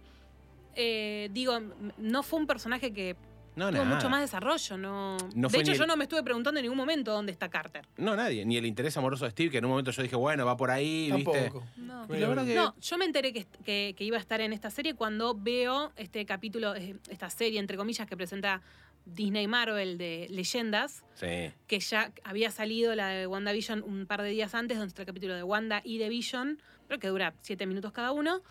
[0.81, 1.59] Eh, digo,
[1.97, 3.15] no fue un personaje que
[3.55, 3.95] no, tuvo nada.
[3.95, 4.77] mucho más desarrollo.
[4.77, 5.17] No...
[5.35, 7.85] No de hecho, yo el- no me estuve preguntando en ningún momento dónde está Carter.
[7.97, 8.45] No, nadie.
[8.45, 10.71] Ni el interés amoroso de Steve, que en un momento yo dije, bueno, va por
[10.71, 11.41] ahí, ¿viste?
[11.41, 11.65] Tampoco.
[11.75, 12.07] No.
[12.07, 14.53] Bueno, la verdad que- No, yo me enteré que, que- que iba a estar en
[14.53, 18.61] esta serie cuando veo este capítulo, eh, esta serie, entre comillas, que presenta
[19.05, 21.51] Disney Marvel de Leyendas, Sí.
[21.67, 25.07] que ya había salido la de WandaVision un par de días antes, donde está el
[25.07, 28.41] capítulo de Wanda y de Vision, pero que dura siete minutos cada uno.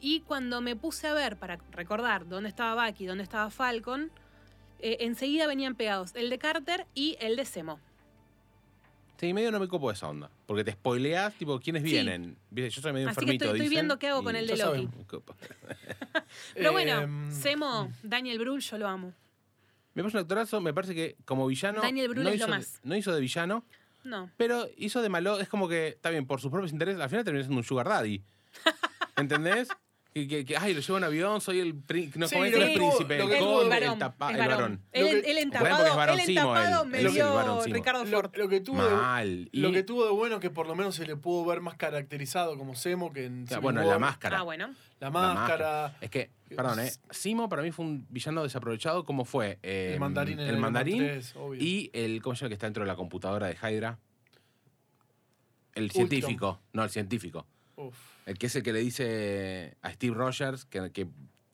[0.00, 4.12] Y cuando me puse a ver para recordar dónde estaba Bucky, dónde estaba Falcon,
[4.78, 7.80] eh, enseguida venían pegados el de Carter y el de Semo.
[9.18, 10.30] Sí, medio no me copo esa onda.
[10.46, 11.88] Porque te spoileás, tipo, ¿quiénes Sí.
[11.90, 12.36] vienen?
[12.52, 14.88] Yo soy medio Así que enfermito, estoy- estoy viendo qué hago con el de Loki.
[16.54, 19.12] Pero bueno, Em, Semo, Daniel Brühl, yo lo amo.
[19.94, 21.80] Me parece un actorazo, me parece que como villano.
[21.80, 22.80] Daniel Brühl no es lo hizo, más.
[22.84, 23.64] No hizo de villano,
[24.04, 24.30] No.
[24.36, 25.38] pero hizo de malo.
[25.40, 27.88] Es como que, está bien, por sus propios intereses, al final terminó siendo un sugar
[27.88, 28.22] daddy.
[29.16, 29.68] ¿Entendés?
[30.14, 31.74] Que, que- que, ay, lo llevo en avión, soy el,
[32.16, 34.80] no, Sí, lo el príncipe, lo el es el, varón, tapa- el varón.
[34.92, 37.62] Lo porque entapado, es varón él Simo, entapado me el dio.
[37.74, 38.36] Ricardo Lo, Ford.
[38.36, 39.48] lo que tuvo de, Mal.
[39.52, 41.60] Y, lo que tuvo de bueno es que por lo menos se le pudo ver
[41.60, 44.38] más caracterizado como Semo que en Civil bueno, la máscara.
[44.40, 44.68] Ah, bueno.
[44.98, 45.96] La La máscara.
[46.00, 46.90] Es que, perdón, ¿eh?
[47.10, 50.72] Simo para mí fue un villano desaprovechado como fue eh, El mandarín en el Man
[50.72, 51.62] mandarín 3, obvio.
[51.62, 53.98] y el, ¿cómo se llama que está dentro de la computadora de Hydra?
[55.74, 56.08] El Ultron.
[56.08, 57.46] científico, no, el científico.
[57.76, 57.94] Uf.
[58.28, 61.06] El que es el que le dice a Steve Rogers que, que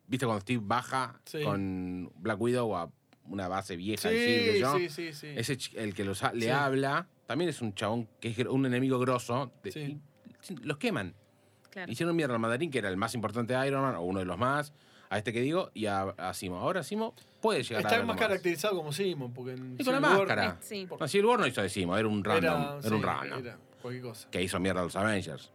[0.09, 1.43] viste cuando Steve baja Sí.
[1.45, 2.91] con Black Widow a
[3.29, 4.77] una base vieja Sí, y qué sé yo.
[4.79, 5.27] sí, sí, sí.
[5.37, 6.51] Ese el que los ha- le Sí.
[6.51, 9.53] habla, también es un chabón que es un enemigo grosso.
[9.63, 10.01] de- Sí.
[10.51, 11.15] y los queman.
[11.71, 11.91] Claro.
[11.91, 14.25] Hicieron mierda al mandarín, que era el más importante de Iron Man, o uno de
[14.27, 14.73] los más,
[15.11, 16.57] a este que digo, y a, a Simo.
[16.59, 20.01] Ahora Simo puede llegar a Está más caracterizado como Simo, porque en Y con la
[20.01, 20.59] War máscara.
[20.61, 20.87] Sí.
[20.87, 20.97] No,
[21.29, 22.45] War no hizo de Simo, era un random.
[22.45, 23.39] Era, Era, un random.
[23.47, 24.29] era cualquier cosa.
[24.31, 25.51] Que hizo mierda a los Avengers.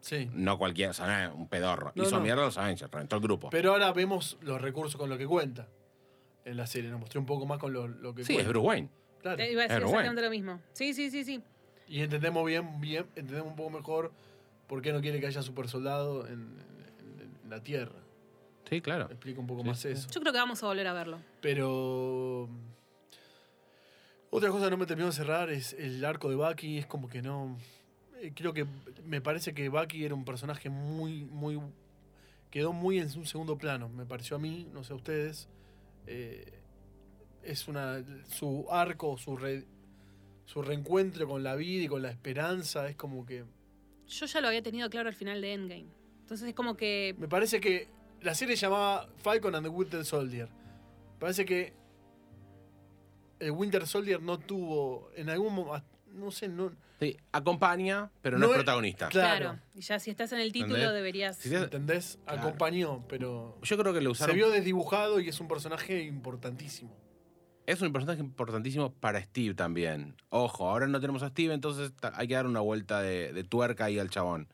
[0.00, 0.30] Sí.
[0.32, 1.92] No cualquiera, o sea, no un pedorro.
[1.94, 2.22] No, hizo no.
[2.22, 3.50] mierda a los Avengers, reventó el grupo.
[3.50, 5.68] Pero ahora vemos los recursos con lo que cuenta
[6.44, 6.90] en la serie.
[6.90, 8.50] Nos mostró un poco más con lo, lo que sí, es cuenta.
[8.50, 8.88] Bruce Wayne.
[9.20, 9.42] Claro.
[9.42, 10.60] Eh, Iba a decir exactamente lo mismo.
[10.72, 11.42] Sí, sí, sí, sí.
[11.86, 14.12] Y entendemos bien, bien, entendemos un poco mejor
[14.66, 17.98] por qué no quiere que haya super soldado en, en- en la Tierra.
[18.68, 19.06] Sí, claro.
[19.10, 19.88] Explica un poco Sí, más sí.
[19.88, 20.08] eso.
[20.10, 21.18] Yo creo que vamos a volver a verlo.
[21.42, 22.48] Pero.
[24.30, 26.78] Otra cosa que no me terminó de cerrar es el arco de Bucky.
[26.78, 27.58] Es como que no.
[28.20, 28.66] Eh, Creo que.
[29.04, 31.24] Me parece que Bucky era un personaje muy.
[31.24, 31.60] muy
[32.50, 33.88] Quedó muy en un segundo plano.
[33.88, 35.48] Me pareció a mí, no sé a ustedes.
[36.06, 36.52] Eh,
[37.42, 38.02] es una.
[38.28, 39.64] Su arco, su, re-
[40.46, 42.88] su reencuentro con la vida y con la esperanza.
[42.88, 43.44] Es como que.
[44.08, 45.86] Yo ya lo había tenido claro al final de Endgame.
[46.22, 47.14] Entonces es como que.
[47.18, 47.86] Me parece que
[48.20, 50.48] la serie se llamaba Falcon and the Winter Soldier.
[51.20, 51.72] Parece que
[53.38, 58.40] el Winter Soldier no tuvo en algún momento, no sé, no, Sí, acompaña, pero no,
[58.46, 59.08] No es es- protagonista.
[59.08, 59.38] Claro.
[59.52, 59.58] Claro.
[59.74, 60.94] Y ya si estás en el título ¿Entendés?
[60.94, 61.36] deberías.
[61.38, 62.18] Si te- ¿entendés?
[62.26, 62.40] Claro.
[62.42, 64.36] Acompañó, pero Yo creo que lo se usaron.
[64.36, 66.94] vio desdibujado y es un personaje importantísimo.
[67.66, 70.14] Es un personaje importantísimo para Steve también.
[70.28, 73.84] Ojo, ahora no tenemos a Steve, entonces hay que dar una vuelta de, de tuerca
[73.86, 74.48] ahí al chabón.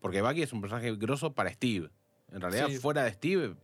[0.00, 1.90] Porque Bucky es un personaje grosso para Steve.
[2.30, 2.76] En realidad, Sí.
[2.78, 3.56] fuera de Steve,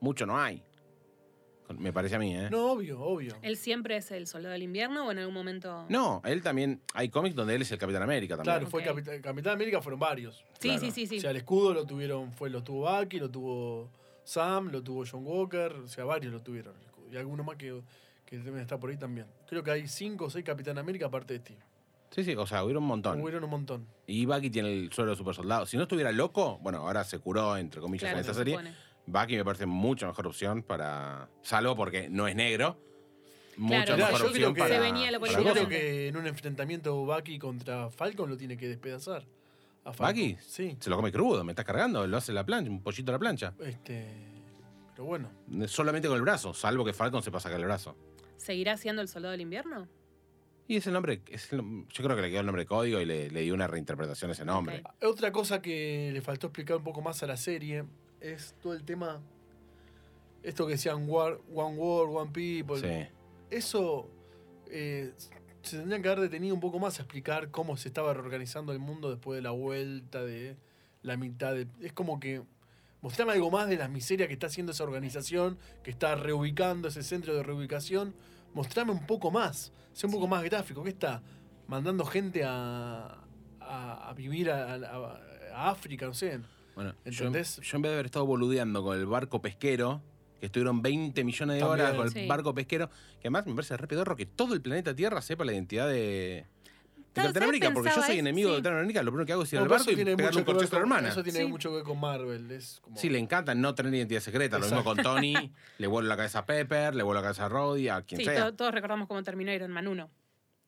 [0.00, 0.62] mucho no hay.
[1.78, 2.48] Me parece a mí, ¿eh?
[2.50, 3.36] No, obvio, obvio.
[3.42, 5.86] ¿Él siempre es el soldado del invierno o en algún momento.?
[5.88, 6.80] No, él también.
[6.92, 8.56] Hay cómics donde él es el Capitán América también.
[8.56, 8.88] Claro, fue Ok.
[8.88, 10.44] Capitán, Capitán América fueron varios.
[10.60, 10.80] Sí, claro.
[10.80, 11.18] sí, sí, sí.
[11.18, 13.88] O sea, el escudo lo tuvieron, fue, lo tuvo Bucky, lo tuvo
[14.24, 17.06] Sam, lo tuvo John Walker, o sea, varios lo tuvieron el escudo.
[17.12, 17.80] y alguno más que,
[18.26, 19.26] que deben estar por ahí también.
[19.48, 21.60] Creo que hay cinco o seis Capitán América aparte de Steve.
[22.10, 23.20] Sí, sí, o sea, hubiera un montón.
[23.20, 23.86] Hubieron un montón.
[24.06, 25.66] Y Bucky tiene el suelo de super soldado.
[25.66, 28.54] Si no estuviera loco, bueno, ahora se curó, entre comillas, Claro, en esta se serie.
[28.54, 28.74] supone.
[29.06, 31.28] Bucky me parece mucho mejor opción para.
[31.42, 32.78] Salvo porque no es negro.
[33.56, 34.74] Mucho Claro, mejor yo creo opción que- para.
[34.74, 38.56] Se venía lo para Yo creo que en un enfrentamiento Bucky contra Falcon lo tiene
[38.56, 39.24] que despedazar.
[39.84, 39.90] A.
[39.92, 40.36] ¿Bucky?
[40.40, 40.76] Sí.
[40.80, 43.18] Se lo come crudo, me estás cargando, lo hace la plancha, un pollito a la
[43.18, 43.52] plancha.
[43.60, 44.08] Este,
[44.92, 45.30] pero bueno.
[45.66, 47.94] Solamente con el brazo, salvo que Falcon se pasa sacar el brazo.
[48.38, 49.86] ¿Seguirá siendo el soldado del invierno?
[50.66, 52.98] Y es el nombre, es el yo creo que le quedó el nombre de código
[52.98, 54.80] y le, le dio una reinterpretación a ese nombre.
[54.82, 55.04] Ok.
[55.04, 57.84] Otra cosa que le faltó explicar un poco más a la serie
[58.32, 59.20] es todo el tema.
[60.42, 62.80] Esto que decían war- One World, One People.
[62.80, 63.08] Sí.
[63.50, 64.08] Eso
[64.70, 65.12] eh,
[65.62, 68.78] se tendrían que haber detenido un poco más a explicar cómo se estaba reorganizando el
[68.78, 70.56] mundo después de la vuelta de
[71.02, 71.66] la mitad de.
[71.80, 72.42] Es como que.
[73.00, 77.02] Mostrame algo más de las miserias que está haciendo esa organización, que está reubicando ese
[77.02, 78.14] centro de reubicación.
[78.54, 79.72] Mostrame un poco más.
[79.92, 80.82] Sea un poco más gráfico.
[80.82, 81.22] ¿Qué está?
[81.66, 83.18] Mandando gente a,
[83.60, 85.20] a, a vivir a, a-
[85.54, 86.40] a África, no sé.
[86.74, 87.60] Bueno, yo, ¿Entendés?
[87.62, 90.02] yo en vez de haber estado boludeando con el barco pesquero,
[90.40, 92.26] que estuvieron 20 millones de horas con el Sí.
[92.26, 95.52] barco pesquero, que además me parece re pedorro que todo el planeta Tierra sepa la
[95.52, 96.46] identidad de, de
[97.14, 97.42] Claro, Capitán ¿sabes?
[97.48, 98.62] América, porque yo Pensaba soy eso, enemigo de sí.
[98.62, 100.74] Capitán América, lo primero que hago es ir No, al barco y pegarle un corchazo
[100.76, 101.08] a la hermana.
[101.10, 101.46] Eso tiene Sí.
[101.46, 102.50] mucho que ver con Marvel.
[102.50, 102.96] Es como...
[102.96, 104.58] Sí, le encanta no tener identidad secreta.
[104.58, 105.32] Lo mismo con Tony,
[105.78, 108.24] le vuelve la cabeza a Pepper, le vuelve la cabeza a Roddy, a quien Sí,
[108.24, 108.46] sea.
[108.46, 110.10] to- todos recordamos cómo terminó Iron Man 1.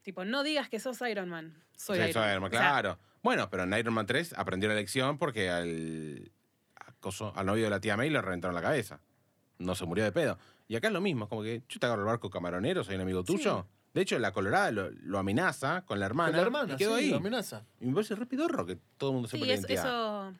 [0.02, 1.60] Tipo, no digas que sos Iron Man.
[1.76, 2.30] Soy Sí, Iron, soy Man.
[2.30, 2.98] Iron Man, O sea, claro.
[3.26, 6.30] Bueno, pero en Iron Man 3 aprendió la lección porque al,
[6.76, 9.00] a coso- al novio de la tía May le reventaron la cabeza.
[9.58, 10.38] No se murió de pedo.
[10.68, 12.94] Y acá es lo mismo, es como que yo te agarro el barco camaronero, soy
[12.94, 13.66] un amigo tuyo.
[13.94, 16.28] De hecho, la Colorada lo, lo amenaza con la hermana.
[16.30, 17.10] Con la hermana, y quedó sí, ahí.
[17.10, 17.64] lo amenaza.
[17.80, 20.32] Y me parece re pidorro que todo el mundo sepa Sí, la eso,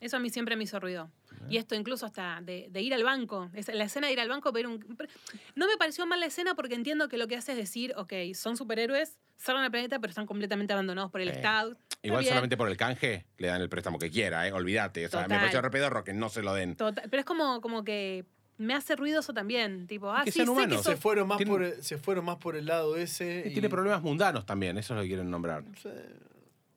[0.00, 1.10] eso, a mí siempre me hizo ruido.
[1.48, 3.48] Y esto incluso hasta de, de ir al banco.
[3.54, 5.10] Es- la escena de ir al banco, pero un, pero
[5.54, 8.12] no me pareció mal la escena porque entiendo que lo que hace es decir, ok,
[8.34, 11.36] son superhéroes, salvan al planeta, pero están completamente abandonados por el Sí.
[11.36, 11.76] Estado.
[12.02, 12.28] Igual bien.
[12.30, 14.52] solamente por el canje le dan el préstamo que quiera, ¿eh?
[14.52, 15.06] olvídate.
[15.06, 16.76] O sea, me parece re pedorro que no se lo den.
[16.76, 18.24] Total- pero es como, como que
[18.58, 19.86] me hace ruidoso también.
[19.86, 20.82] Tipo, ah, que sí, sean sé que humanos.
[20.82, 23.44] sos- Se fueron, más por el, se fueron más por el lado ese.
[23.46, 25.64] Y tiene problemas mundanos también, eso es lo que quieren nombrar.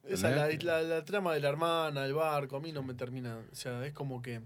[0.07, 3.37] Esa, la, la- la trama de la hermana, el barco, a mí no me termina.
[3.51, 4.41] O sea, es como que.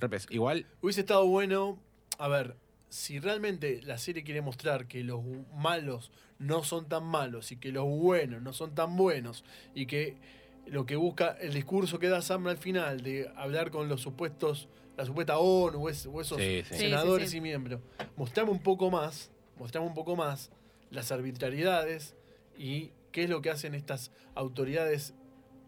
[0.00, 1.78] Repes, igual, Hubiese estado bueno.
[2.18, 2.56] A ver,
[2.88, 5.20] si realmente la serie quiere mostrar que los
[5.54, 10.16] malos no son tan malos y que los buenos no son tan buenos y que
[10.66, 14.68] lo que busca el discurso que da Sam al final de hablar con los supuestos,
[14.96, 16.74] la supuesta ONU o, es- o esos Sí, sí.
[16.74, 17.36] Sí, senadores sí, sí.
[17.38, 17.80] y miembros,
[18.16, 20.50] mostrame un poco más, mostrame un poco más
[20.90, 22.14] las arbitrariedades
[22.56, 25.14] y qué es lo que hacen estas autoridades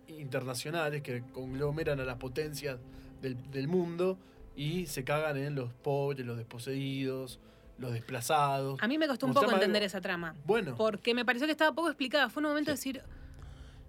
[0.09, 2.79] internacionales que conglomeran a las potencias
[3.23, 4.19] del, del mundo
[4.57, 7.39] y se cagan en los pobres, los desposeídos,
[7.81, 8.79] los desplazados.
[8.83, 10.35] A mí me costó un poco algo- entender esa trama.
[10.45, 12.29] Bueno, Porque me pareció que estaba poco explicada.
[12.29, 13.03] Fue un momento de decir,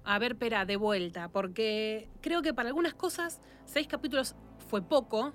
[0.03, 1.27] a ver, espera, de vuelta.
[1.29, 4.35] Porque creo que para algunas cosas, seis capítulos
[4.69, 5.33] fue poco.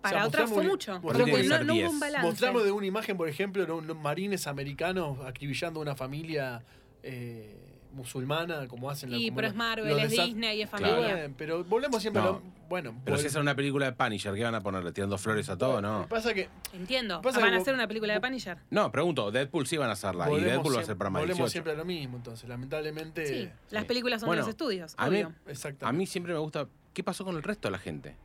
[0.00, 1.00] Para O sea, otras fue mucho.
[1.00, 1.90] mostrame- Como que Tiene que no, no hubo 10.
[1.90, 2.26] un balance.
[2.28, 6.62] mostramos de una imagen, por ejemplo, de unos marines americanos acribillando a una familia
[7.02, 10.86] eh, musulmana, como hacen la- Y como pero es Marvel, es Disney, es Claro.
[10.86, 11.14] familia.
[11.14, 12.42] Bueno, pero volvemos siempre a lo.
[12.68, 14.90] Bueno, pero si es una película de Punisher, ¿qué van a ponerle?
[14.92, 15.80] ¿Tirando flores a todo?
[15.80, 16.02] Lo No.
[16.02, 17.20] que pasa que Entiendo.
[17.22, 18.58] Pasa Van que a hacer una película de Punisher.
[18.70, 20.30] No, pregunto, Deadpool sí van a hacerla.
[20.30, 21.52] Y Deadpool va a ser para más volvemos 18.
[21.52, 23.26] siempre a lo mismo, entonces, lamentablemente.
[23.26, 23.88] Sí, las sí.
[23.88, 25.32] películas son Bueno, de los estudios, a mí- obvio.
[25.46, 25.86] Exactamente.
[25.86, 26.66] A mí siempre me gusta.
[26.92, 28.16] ¿Qué pasó con el resto de la gente?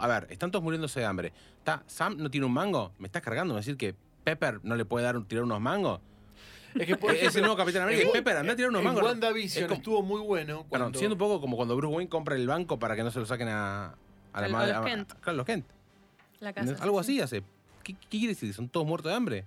[0.00, 1.32] A ver, están todos muriéndose de hambre.
[1.58, 2.92] ¿Está, ¿Sam no tiene un mango?
[2.98, 3.54] ¿Me estás cargando?
[3.54, 6.00] ¿Me decir que Pepper no le puede dar un- tirar unos mangos?
[6.74, 8.06] Es que, por Es el nuevo Capitán América.
[8.06, 9.02] en- Pepper, anda a tirar unos en mangos.
[9.04, 10.64] WandaVision Es como- estuvo muy bueno.
[10.64, 13.10] Perdón, Cuando, siendo un poco como cuando Bruce Wayne compra el banco para que no
[13.10, 13.94] se lo saquen a,
[14.32, 14.72] a la madre.
[14.72, 15.12] los Kent.
[15.26, 15.66] a- los Kent.
[16.40, 17.12] La casa, Algo sí.
[17.12, 17.42] así hace.
[17.82, 18.52] ¿Qué, qué quiere decir?
[18.54, 19.44] ¿Son todos muertos de hambre?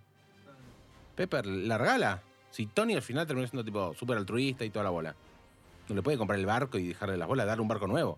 [1.16, 2.22] Pepper, la regala.
[2.52, 5.16] Si Tony al final terminó siendo tipo súper altruista y toda la bola.
[5.90, 8.18] No le puede comprar el barco y dejarle las bolas, darle un barco nuevo.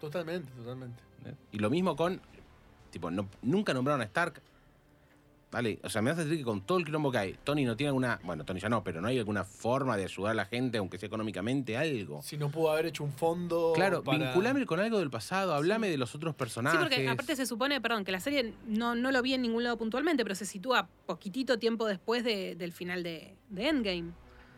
[0.00, 1.02] Totalmente, totalmente.
[1.26, 1.34] ¿eh?
[1.52, 2.20] Y lo mismo con.
[2.90, 4.40] Tipo, no- nunca nombraron a Stark.
[5.50, 7.74] Vale, o sea, me hace decir que con todo el quilombo que hay, Tony no
[7.74, 8.20] tiene alguna.
[8.22, 10.98] Bueno, Tony ya no, pero no hay alguna forma de ayudar a la gente, aunque
[10.98, 12.20] sea económicamente, algo.
[12.20, 13.72] Si no pudo haber hecho un fondo.
[13.74, 14.18] Claro, para...
[14.26, 16.78] vinculame con algo del pasado, hablame de los otros Sí, personajes.
[16.80, 19.78] porque aparte se supone, perdón, que la serie no, no lo vi en ningún lado
[19.78, 24.12] puntualmente, pero se sitúa poquitito tiempo después de- del final de, de Endgame.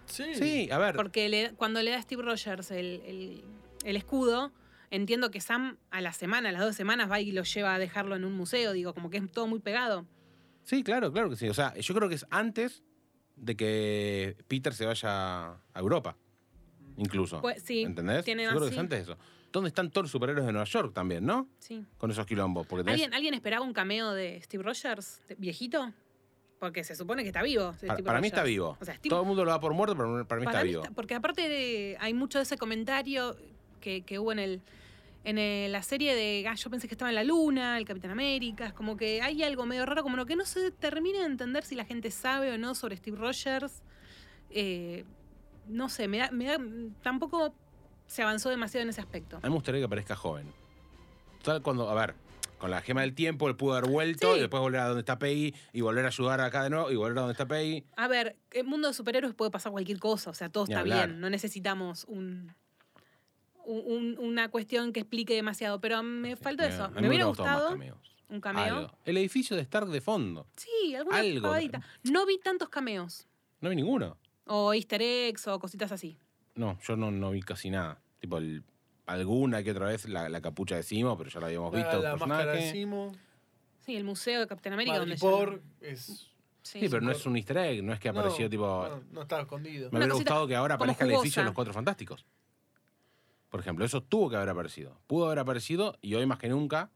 [0.06, 0.34] Sí.
[0.34, 0.96] Sí, a ver.
[0.96, 3.44] Porque le- cuando le da a Steve Rogers el, el-
[3.84, 4.50] el escudo,
[4.90, 7.78] entiendo que Sam a la semana, a las dos semanas, va y lo lleva a
[7.78, 10.04] dejarlo en un museo, digo, como que es todo muy pegado.
[10.64, 11.48] Sí, claro, claro que sí.
[11.48, 12.82] O sea, yo creo que es antes
[13.36, 16.16] de que Peter se vaya a Europa.
[16.96, 17.40] Incluso.
[17.40, 18.24] Pues, sí, ¿Entendés?
[18.24, 19.20] tiene- yo creo que es antes de eso.
[19.52, 21.48] ¿Dónde están todos los superhéroes de Nueva York también, no?
[21.58, 21.84] Sí.
[21.98, 22.66] Con esos quilombos.
[22.66, 25.92] Porque tenés- ¿Alguien, ¿Alguien esperaba un cameo de Steve Rogers, de- viejito?
[26.60, 27.74] Porque se supone que está vivo.
[28.04, 28.76] Para, mí está vivo.
[28.80, 30.62] O sea, Steve- Todo el mundo lo da por muerto, pero para mí para está
[30.62, 30.82] mí vivo.
[30.82, 33.34] está- porque aparte de- hay mucho de ese comentario
[33.80, 34.60] que, que hubo en el
[35.24, 38.10] en el- la serie de ah, yo pensé que estaba en la luna, el Capitán
[38.10, 41.26] América, es como que hay algo medio raro, como lo que no se termina de
[41.26, 43.82] entender si la gente sabe o no sobre Steve Rogers.
[44.50, 45.04] Eh,
[45.68, 46.58] no sé, me da, me da-
[47.02, 47.54] tampoco
[48.06, 49.36] se avanzó demasiado en ese aspecto.
[49.36, 50.46] A mí me gustaría que aparezca joven.
[51.42, 52.14] Total, cuando, a ver,
[52.58, 54.38] con la gema del tiempo, él pudo haber vuelto Sí.
[54.38, 56.96] y después volver a donde está Peggy y volver a ayudar acá de nuevo y
[56.96, 57.84] volver a donde está Peggy.
[57.96, 60.80] A ver, el mundo de superhéroes puede pasar cualquier cosa, o sea, todo Ni está
[60.80, 61.08] hablar.
[61.08, 62.52] bien, no necesitamos un,
[63.64, 66.90] un- una cuestión que explique demasiado, pero me faltó eso.
[66.90, 67.76] Me hubiera gustado
[68.28, 68.76] un cameo.
[68.76, 68.92] Algo.
[69.04, 70.46] El edificio de Stark de fondo.
[70.56, 71.42] Sí, alguna Algo.
[71.42, 71.80] pavadita.
[72.04, 73.26] No vi tantos cameos.
[73.60, 74.16] No vi ninguno.
[74.46, 76.16] O easter eggs o cositas así.
[76.54, 78.00] No, yo no, no vi casi nada.
[78.20, 78.62] Tipo, el-
[79.06, 82.00] alguna que otra vez la, la capucha de Simo, pero ya la habíamos visto.
[82.00, 82.70] La, la máscara de.
[82.70, 83.12] Simo.
[83.80, 84.98] Sí, el museo de Capitán América.
[84.98, 86.26] donde Madripoor ya- es.
[86.62, 86.78] Sí.
[86.80, 88.66] Sí, pero no es un easter egg, no es que apareció no, tipo.
[88.88, 89.84] No, no estaba escondido.
[89.90, 92.24] Me Una hubiera gustado que ahora aparezca el edificio de los Cuatro Fantásticos.
[93.50, 94.96] Por ejemplo, eso tuvo que haber aparecido.
[95.06, 96.90] Pudo haber aparecido y hoy más que nunca,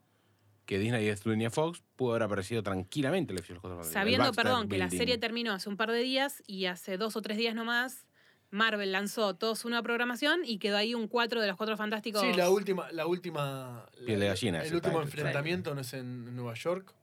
[0.67, 4.01] que Disney es dueña Fox, pudo haber aparecido tranquilamente el edificio de los Cuatro Fantásticos.
[4.01, 6.97] el Sabiendo, Baxter perdón, que la serie terminó hace un par de días y hace
[6.97, 8.07] dos o tres días nomás,
[8.51, 12.23] Marvel lanzó toda su nueva programación y quedó ahí un 4 de los Cuatro Fantásticos.
[12.23, 12.91] Sí, la última.
[12.93, 16.95] La última Piel de gallina, El último enfrentamiento no es en Nueva York.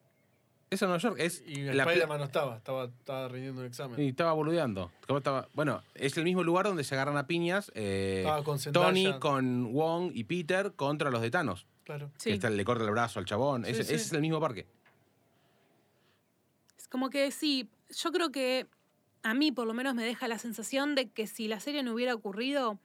[0.72, 1.44] Eso en Nueva York es.
[1.46, 4.00] Y la Spider-Man no estaba, estaba, estaba rindiendo un examen.
[4.02, 4.90] Y estaba boludeando.
[5.06, 5.50] ¿Cómo estaba?
[5.54, 9.74] Bueno, es el mismo lugar donde se agarran a piñas eh, Estaba con Tony con
[9.74, 11.68] Wong y Peter contra los de Thanos.
[11.84, 12.10] Claro.
[12.16, 12.30] Sí.
[12.30, 13.66] Que está, le corta el brazo al chabón.
[13.66, 13.94] Sí, ese, sí.
[13.96, 14.66] ese es el mismo parque.
[16.78, 18.66] Es como que sí, yo creo que
[19.24, 21.94] a mí por lo menos me deja la sensación de que si la serie no
[21.94, 22.80] hubiera ocurrido,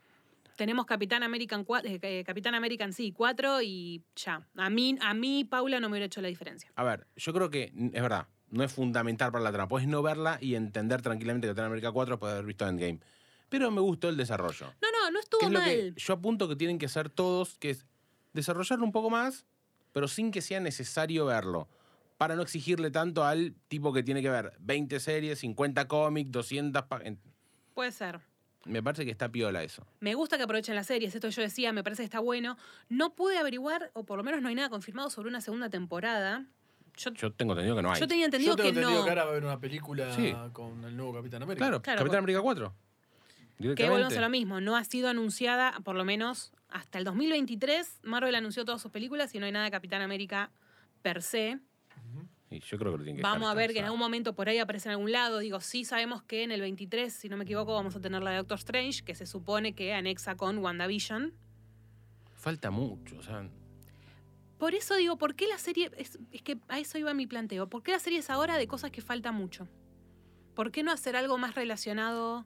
[0.57, 1.91] tenemos Capitán American 4,
[2.25, 4.47] Capitán American sí, 4 y ya.
[4.57, 6.73] A mí, a mí, Paula, no me hubiera hecho la diferencia.
[6.75, 8.27] A ver, yo creo que es verdad.
[8.49, 9.69] No es fundamental para la trama.
[9.69, 13.01] Puedes no verla y entender tranquilamente que Capitán América 4 puede haber visto Endgame.
[13.49, 14.67] Pero me gustó el desarrollo.
[14.81, 15.69] No, no, no Que estuvo lo mal.
[15.69, 17.87] que yo apunto que tienen que ser todos, que es
[18.33, 19.47] desarrollarlo un poco más,
[19.93, 21.69] pero sin que sea necesario verlo.
[22.19, 26.83] Para no exigirle tanto al tipo que tiene que ver 20 series, 50 cómics, 200...
[26.85, 27.21] pa- en-
[27.75, 28.21] Puede ser.
[28.67, 29.87] Me parece que está piola eso.
[30.01, 32.57] Me gusta que aprovechen las series, esto yo decía, me parece que está bueno.
[32.89, 36.45] No pude averiguar, o por lo menos no hay nada confirmado sobre una segunda temporada.
[36.97, 38.01] Yo, Yo tengo entendido que no hay.
[38.01, 39.05] yo tenía entendido Yo tengo que entendido no.
[39.05, 40.35] que ahora va a haber una película Sí.
[40.53, 41.65] con el nuevo Capitán América.
[41.67, 42.75] Claro, Claro, Capitán por- América 4.
[43.77, 48.01] Que volvemos a lo mismo, no ha sido anunciada, por lo menos hasta el 2023.
[48.03, 50.51] Marvel anunció todas sus películas y no hay nada de Capitán América
[51.03, 51.59] per se.
[52.51, 54.49] Y yo creo que lo tienen que Vamos a ver que en algún momento por
[54.49, 55.39] ahí aparece en algún lado.
[55.41, 58.31] Digo, sí sabemos que en el 23, si no me equivoco, vamos a tener la
[58.31, 61.33] de Doctor Strange, que se supone que anexa con WandaVision.
[62.35, 63.49] Falta mucho, o sea...
[64.59, 65.91] Por eso digo, ¿por qué la serie.?
[65.99, 67.69] Es, es que a eso iba mi planteo.
[67.69, 69.69] ¿Por qué la serie es ahora de cosas que falta mucho?
[70.57, 72.45] ¿Por qué no hacer algo más relacionado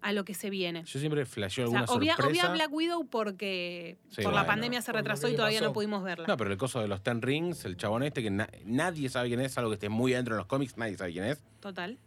[0.00, 0.84] a lo que se viene?
[0.84, 2.46] Yo siempre flasheo O sea, alguna obvia, sorpresa.
[2.46, 6.24] obvia Black Widow porque Sí, por la pandemia se retrasó y todavía no pudimos verla.
[6.26, 9.28] No, pero el coso de los Ten Rings, el chabón este, que na- nadie sabe
[9.28, 11.42] quién es, algo que esté muy adentro de los cómics, nadie sabe quién es.
[11.60, 11.98] Total.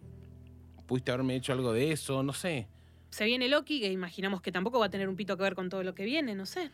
[0.88, 2.68] Pudiste haberme hecho algo de eso, no sé.
[3.10, 5.70] Se viene Loki, que imaginamos que tampoco va a tener un pito que ver con
[5.70, 6.72] todo lo que viene, no sé.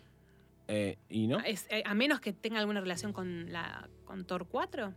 [0.67, 4.47] Eh, y no, Es- eh, a menos que tenga alguna relación con la con Thor
[4.47, 4.93] 4.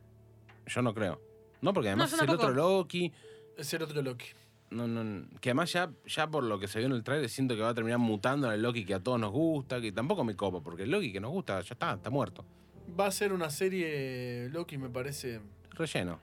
[0.66, 1.18] yo no creo.
[1.62, 3.12] No, porque además es el otro Loki.
[3.56, 4.26] Es el otro Loki.
[4.70, 7.56] No, no, que además ya, ya por lo que se vio en el trailer siento
[7.56, 10.22] que va a terminar mutando en el Loki que a todos nos gusta, que tampoco
[10.22, 12.44] me copa, porque el Loki que nos gusta ya está, está muerto.
[12.98, 16.20] Va a ser una serie Loki, me parece, Relleno.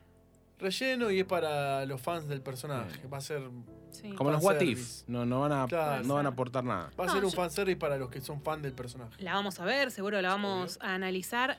[0.59, 3.05] relleno y es para los fans del personaje.
[3.07, 3.49] Va a ser,
[3.89, 4.11] Sí.
[4.13, 5.03] Como los What If.
[5.07, 6.03] No, no van a, Claro.
[6.03, 6.91] no van a aportar nada.
[6.99, 9.21] va a No, ser un yo- fanservice para los que son fan del personaje.
[9.23, 11.57] La vamos a ver, seguro la vamos a analizar.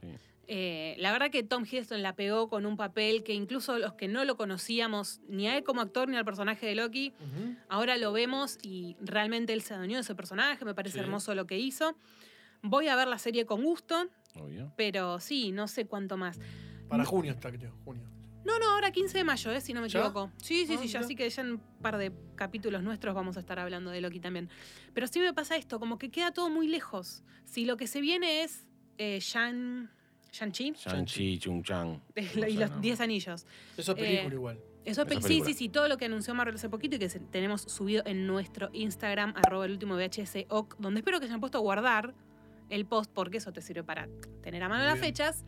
[0.51, 4.09] Eh, la verdad que Tom Hiddleston la pegó con un papel que incluso los que
[4.09, 7.13] no lo conocíamos, ni a él como actor ni al personaje de Loki,
[7.69, 11.01] ahora lo vemos y realmente él se adueñó de ese personaje, me parece Sí.
[11.01, 11.97] hermoso lo que hizo.
[12.63, 14.73] Voy a ver la serie con gusto, Obvio.
[14.77, 16.39] pero sí, no sé cuánto más.
[16.89, 17.75] Para junio está, creo.
[17.85, 18.05] Junio.
[18.45, 19.99] No, no, ahora 15 de mayo, eh, si no me ¿Ya?
[19.99, 20.33] equivoco.
[20.43, 23.37] Sí, sí, Ah, sí, ya, así que ya en un par de capítulos nuestros vamos
[23.37, 24.49] a estar hablando de Loki también.
[24.95, 27.23] Pero sí me pasa esto, como que queda todo muy lejos.
[27.45, 29.91] Si lo que se viene es eh, Shang...
[30.33, 32.01] Shang-Chi Shang-Chi, Chung-Chang.
[32.49, 33.47] y los 10 anillos.
[33.77, 34.59] Eso es película Eh, igual.
[34.85, 35.47] Eso, Esa pe- sí, película.
[35.47, 38.27] sí, sí, todo lo que anunció Marvel hace poquito y que se- tenemos subido en
[38.27, 42.15] nuestro Instagram, arroba el último VHS OC, donde espero que se hayan puesto a guardar
[42.71, 44.09] el post, porque eso te sirve para
[44.43, 45.07] tener a mano Muy las bien.
[45.15, 45.45] fechas.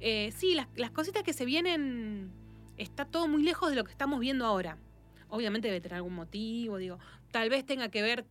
[0.00, 2.30] Eh, sí, las, las cositas que se vienen,
[2.78, 4.78] está todo muy lejos de lo que estamos viendo ahora.
[5.28, 6.98] Obviamente debe tener algún motivo, digo,
[7.30, 8.24] tal vez tenga que ver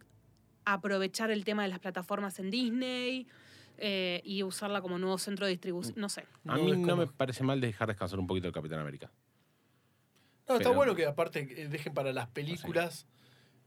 [0.65, 3.27] aprovechar el tema de las plataformas en Disney
[3.81, 6.21] eh, y usarla como nuevo centro de distribución, no sé.
[6.45, 9.11] A No mí no me parece mal dejar descansar un poquito el Capitán América.
[10.47, 13.05] No, está Pero- bueno que aparte eh, dejen para las películas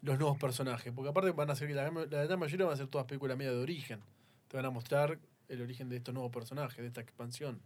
[0.03, 0.92] los nuevos personajes.
[0.92, 3.37] Porque aparte van a ser, la, gran- la gran mayoría van a ser todas películas
[3.37, 4.01] media de origen.
[4.48, 7.61] Te van a mostrar el origen de estos nuevos personajes, de esta expansión.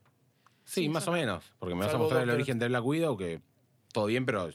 [0.65, 1.53] Sí, Sí, más o menos.
[1.59, 3.41] Porque me vas a Salvo mostrar el Doctor- origen de Black Widow, que
[3.93, 4.51] todo bien, pero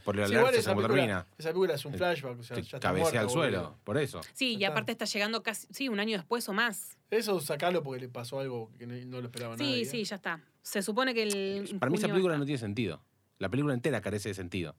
[0.00, 1.26] spoiler Sí, alert, igual se esa película, termina.
[1.38, 3.78] esa película es un flashback, o sea, ya cabecea al suelo, boludo.
[3.84, 4.20] por eso.
[4.34, 6.96] Sí, y aparte está llegando casi, sí, un año después o más.
[7.10, 9.84] Eso sacalo porque le pasó algo que no lo esperaba Sí, nadie.
[9.84, 10.40] sí, ya está.
[10.62, 11.78] Se supone que el.
[11.78, 13.02] Para mí esa película no tiene sentido.
[13.38, 14.74] La película entera carece de sentido.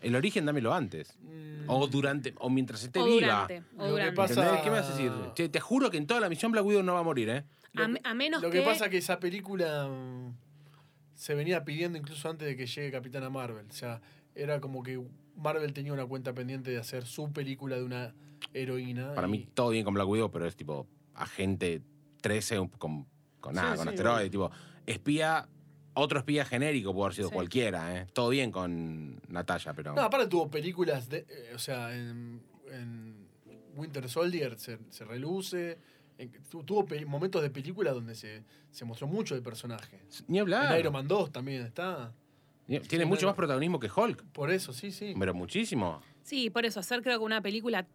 [0.00, 1.16] El origen dámelo antes.
[1.20, 3.46] Mm, O durante, o mientras esté O viva.
[3.48, 3.58] durante.
[3.58, 4.16] O Lo que durante.
[4.16, 4.62] pasa- ¿Entendés?
[4.62, 5.12] ¿Qué me vas a decir?
[5.34, 7.44] Che, te juro que en toda la misión Black Widow no va a morir, ¿eh?
[7.76, 8.60] A, me- a menos Lo que.
[8.60, 10.34] que pasa es que esa película mm,
[11.14, 13.66] se venía pidiendo incluso antes de que llegue Capitana Marvel.
[13.68, 14.00] O sea,
[14.34, 15.00] era como que
[15.36, 18.14] Marvel tenía una cuenta pendiente de hacer su película de una
[18.52, 19.14] heroína.
[19.14, 21.82] Para y- mí todo bien con Black Widow, pero es tipo agente
[22.20, 23.06] 13 un- con,
[23.40, 24.30] con nada, Sí, con sí, asteroides.
[24.30, 24.50] Tipo,
[24.86, 25.48] espía,
[25.94, 27.34] otro espía genérico puede haber sido Sí.
[27.34, 28.06] cualquiera, ¿eh?
[28.12, 29.94] Todo bien con Natalia, pero.
[29.94, 33.28] No, aparte tuvo películas, de, eh, o sea, en, en
[33.76, 35.78] Winter Soldier se, se reluce.
[36.16, 36.30] en-
[36.64, 40.00] tuvo momentos de película donde se, se mostró mucho del personaje.
[40.28, 40.72] Ni hablar.
[40.72, 42.12] En Iron Man 2 también está.
[42.66, 45.14] Tiene Sí, mucho más protagonismo que Hulk, Por eso, sí, sí.
[45.18, 46.00] pero muchísimo.
[46.22, 47.86] Sí, por eso, hacer creo que una película,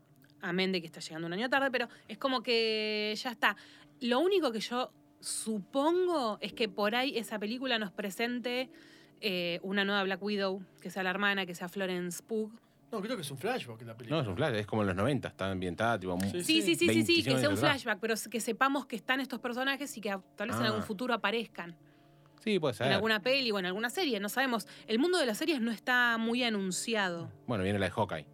[0.42, 3.56] amén de que está llegando un año tarde, pero es como que ya está.
[4.02, 8.70] Lo único que yo supongo es que por ahí esa película nos presente
[9.22, 12.52] eh, una nueva Black Widow, que sea la hermana, que sea Florence Pugh.
[12.92, 14.18] No, creo que es un flashback la película.
[14.18, 16.18] No, es un flash, es como en los 90, está ambientada, tipo.
[16.22, 18.96] Sí, Sí, sí, sí, sí, sí, 25 que sea un flashback, pero que sepamos que
[18.96, 20.68] están estos personajes y que tal vez en Ah.
[20.68, 21.76] algún futuro aparezcan.
[22.44, 22.88] Sí, puede ser.
[22.88, 24.68] En alguna peli o en alguna serie, no sabemos.
[24.88, 27.30] El mundo de las series no está muy anunciado.
[27.48, 28.26] Bueno, viene la de Hawkeye.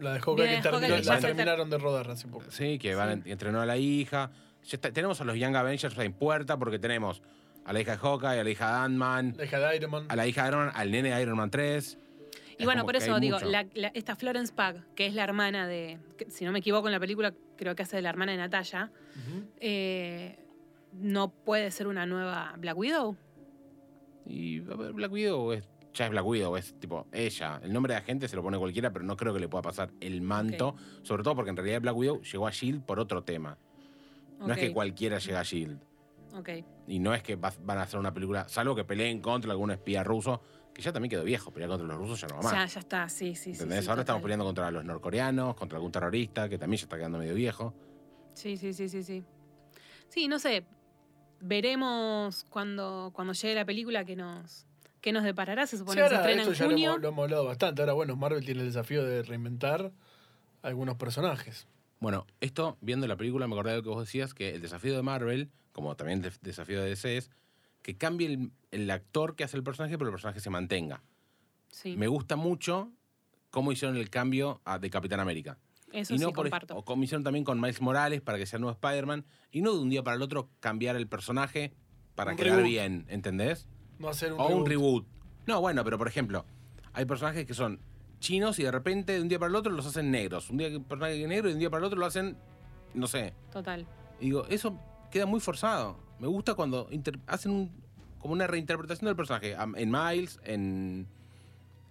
[0.00, 2.50] La de Hawkeye que, de Hawkeye terminó- que ya la terminaron de rodar hace poco.
[2.50, 4.30] Sí, que van, entrenó a la hija.
[4.64, 7.20] Ya está- tenemos a los Young Avengers en puerta porque tenemos
[7.64, 10.06] a la hija de Hawkeye, a la hija de Ant-Man, La hija de Iron Man.
[10.08, 11.98] a la hija de Iron Man, al nene de Iron Man 3.
[12.58, 13.50] Y Es bueno, por eso digo, mucho.
[13.50, 16.86] la- la- esta Florence Pugh, que es la hermana de, que, si no me equivoco
[16.88, 18.90] en la película, creo que hace de la hermana de Natalia,
[19.60, 20.38] eh,
[20.92, 23.16] no puede ser una nueva Black Widow.
[24.26, 27.60] Y Black Widow es, ya es Black Widow, es tipo ella.
[27.62, 29.90] El nombre de agente se lo pone cualquiera, pero no creo que le pueda pasar
[30.00, 30.74] el manto.
[31.02, 33.58] Sobre todo porque en realidad Black Widow llegó a Shield por otro tema.
[34.38, 35.78] No es que cualquiera llega a Shield.
[36.86, 39.70] Y no es que va- van a hacer una película, salvo que peleen contra algún
[39.70, 40.40] espía ruso,
[40.72, 41.50] que ya también quedó viejo.
[41.52, 42.52] Pelear contra los rusos ya no va más.
[42.52, 43.50] Ya, ya está, sí, sí.
[43.50, 43.84] ¿Entendés?
[43.84, 47.18] sí, Ahora estamos peleando contra los norcoreanos, contra algún terrorista, que también ya está quedando
[47.18, 47.74] medio viejo.
[48.34, 49.22] Sí, sí, sí, sí, sí.
[50.08, 50.64] Sí, no sé.
[51.42, 54.64] Veremos cuando, cuando llegue la película que nos,
[55.00, 55.66] que nos deparará.
[55.66, 56.90] Se supone Sí, que se estrena esto en ya lo junio.
[56.90, 57.82] hemos, lo hemos hablado bastante.
[57.82, 59.90] Ahora, bueno, Marvel tiene el desafío de reinventar
[60.62, 61.66] algunos personajes.
[62.00, 64.94] Bueno, esto, viendo la película, me acordé de lo que vos decías, que el desafío
[64.96, 67.30] de Marvel, como también el desafío de DC, es
[67.82, 71.02] que cambie el, el actor que hace el personaje, pero el personaje se mantenga.
[71.68, 72.90] Sí, Me gusta mucho
[73.50, 75.58] cómo hicieron el cambio a- de Capitán América.
[75.92, 76.76] Eso y no sí por comparto.
[76.76, 79.72] o como hicieron también con Miles Morales para que sea el nuevo Spider-Man, y no
[79.74, 81.72] de un día para el otro cambiar el personaje
[82.14, 82.68] para Un quedar reboot.
[82.70, 83.68] bien, ¿entendés?
[83.98, 85.06] No hacer un o un reboot.
[85.46, 86.44] No, bueno, pero por ejemplo,
[86.92, 87.80] hay personajes que son
[88.20, 90.50] chinos y de repente de un día para el otro los hacen negros.
[90.50, 92.36] Un día que personaje negro y de un día para el otro lo hacen,
[92.94, 93.32] no sé.
[93.52, 93.86] Total.
[94.20, 94.78] Y digo, eso
[95.10, 95.96] queda muy forzado.
[96.20, 96.88] Me gusta cuando
[97.26, 97.82] hacen un-
[98.20, 99.56] como una reinterpretación del personaje.
[99.76, 101.08] En Miles, en,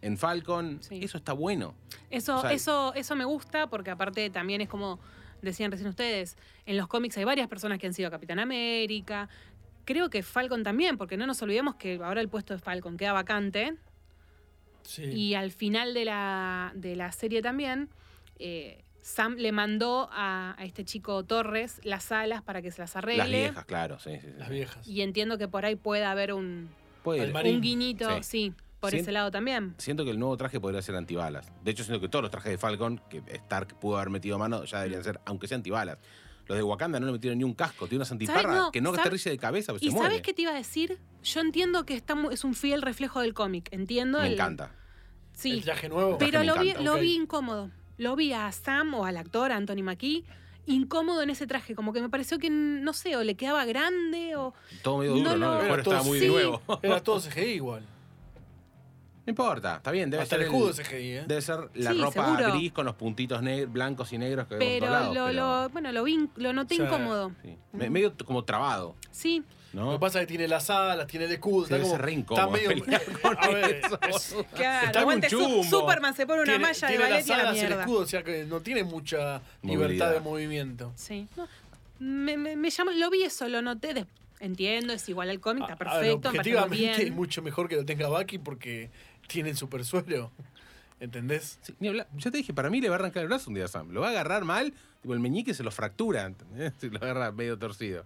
[0.01, 0.79] en Falcon.
[0.81, 0.99] Sí.
[1.03, 1.73] Eso está bueno.
[2.09, 4.99] Eso, O sea, eso, eso me gusta porque aparte también es como
[5.41, 6.37] decían recién ustedes,
[6.67, 9.27] en los cómics hay varias personas que han sido Capitán América.
[9.85, 13.13] Creo que Falcon también, porque no nos olvidemos que ahora el puesto de Falcon queda
[13.13, 13.75] vacante.
[14.83, 15.03] Sí.
[15.05, 17.89] Y al final de la, de la serie también,
[18.39, 22.95] eh, Sam le mandó a, a este chico Torres las alas para que se las
[22.95, 23.17] arregle.
[23.17, 23.99] Las viejas, claro.
[23.99, 24.33] Sí, sí, sí.
[24.37, 24.87] Las viejas.
[24.87, 26.69] Y entiendo que por ahí puede haber un,
[27.03, 28.53] Puede- un guiñito, Sí.
[28.81, 29.75] Por ese lado también.
[29.77, 31.51] Siento que el nuevo traje podría ser antibalas.
[31.63, 34.63] De hecho, siento que todos los trajes de Falcon que Stark pudo haber metido mano
[34.65, 35.99] ya deberían ser, aunque sea antibalas.
[36.47, 38.89] Los de Wakanda no le metieron ni un casco, tiene unas antiparras No, que no
[38.89, 39.01] ¿sabes?
[39.01, 40.09] aterrice de cabeza, pues ¿Y se muere.
[40.09, 40.97] sabes qué te iba a decir?
[41.23, 44.19] Yo entiendo que está es un fiel reflejo del cómic, entiendo.
[44.19, 44.71] Me el- encanta.
[45.33, 46.17] Sí, El traje nuevo.
[46.17, 47.69] pero lo vi, lo incómodo.
[47.97, 50.25] Lo vi a Sam o al actor, a Anthony Mackie,
[50.65, 51.75] incómodo en ese traje.
[51.75, 54.53] Como que me pareció que, no sé, o le quedaba grande o...
[54.81, 55.45] Todo medio No duro, ¿no?
[55.45, 56.27] lo- El Era cuero estaba todo- muy sí.
[56.27, 56.61] nuevo.
[56.81, 57.83] Era todo CGI igual.
[59.31, 61.23] No importa, está bien, debe Hasta ser el escudo CGI, ¿eh?
[61.25, 62.51] Debe ser la Sí, ropa seguro.
[62.53, 65.91] gris con los puntitos blancos y negros que vemos Pero, lados, lo, pero- lo- bueno,
[65.93, 67.31] lo vi, lo noté O sea, incómodo.
[67.41, 67.55] sí.
[67.71, 69.41] Me- medio t- como trabado, Sí,
[69.73, 69.91] Lo ¿no?
[69.93, 71.65] que pasa es que tiene las alas, tiene el escudo.
[71.65, 72.69] Sí, está debe como, ser re está incómodo medio.
[72.83, 74.85] pelear con a ver, eso, es- claro.
[74.87, 75.63] Está aguante, un Su- chumbo.
[75.63, 77.63] Superman se pone una tiene, malla de tiene ballet las y a la alas, el
[77.67, 77.81] mierda.
[77.83, 79.87] escudo, o sea que no tiene mucha Movilidad.
[79.89, 80.91] libertad de movimiento.
[80.95, 81.27] Sí.
[81.37, 81.47] No,
[81.99, 83.93] me, me, me llamó, lo vi eso, lo noté.
[83.93, 84.05] des-
[84.41, 86.97] entiendo, es igual al cómic, está A- a ver, perfecto, me parece muy objetivamente es
[87.09, 87.15] bien.
[87.15, 88.89] mucho mejor que lo tenga Bucky porque
[89.31, 90.31] tiene el super suero.
[90.99, 91.57] ¿Entendés?
[91.63, 92.07] Sí, ni hablar.
[92.17, 93.89] Ya te dije, para mí le va a arrancar el brazo un día a Sam.
[93.91, 94.71] Lo va a agarrar mal,
[95.01, 96.73] tipo el meñique se lo fractura, ¿entendés?
[96.79, 98.05] Si lo agarra medio torcido.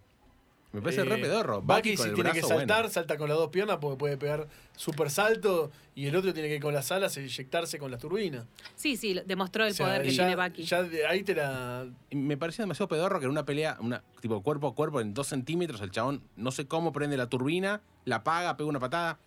[0.72, 1.62] Me parece Eh, re pedorro.
[1.62, 2.90] Bucky Bucky si tiene que saltar, bueno.
[2.90, 6.60] salta con las dos piernas porque puede pegar super salto y el otro tiene que
[6.60, 8.46] con las alas inyectarse con las turbinas.
[8.76, 10.64] Sí, sí, demostró el O sea, poder que ya- tiene Bucky.
[10.64, 11.86] Ya de ahí te la.
[12.12, 15.28] Me parecía demasiado pedorro que en una pelea, una, tipo cuerpo a cuerpo en dos
[15.28, 19.18] centímetros, el chabón no sé cómo prende la turbina, la apaga, pega una patada.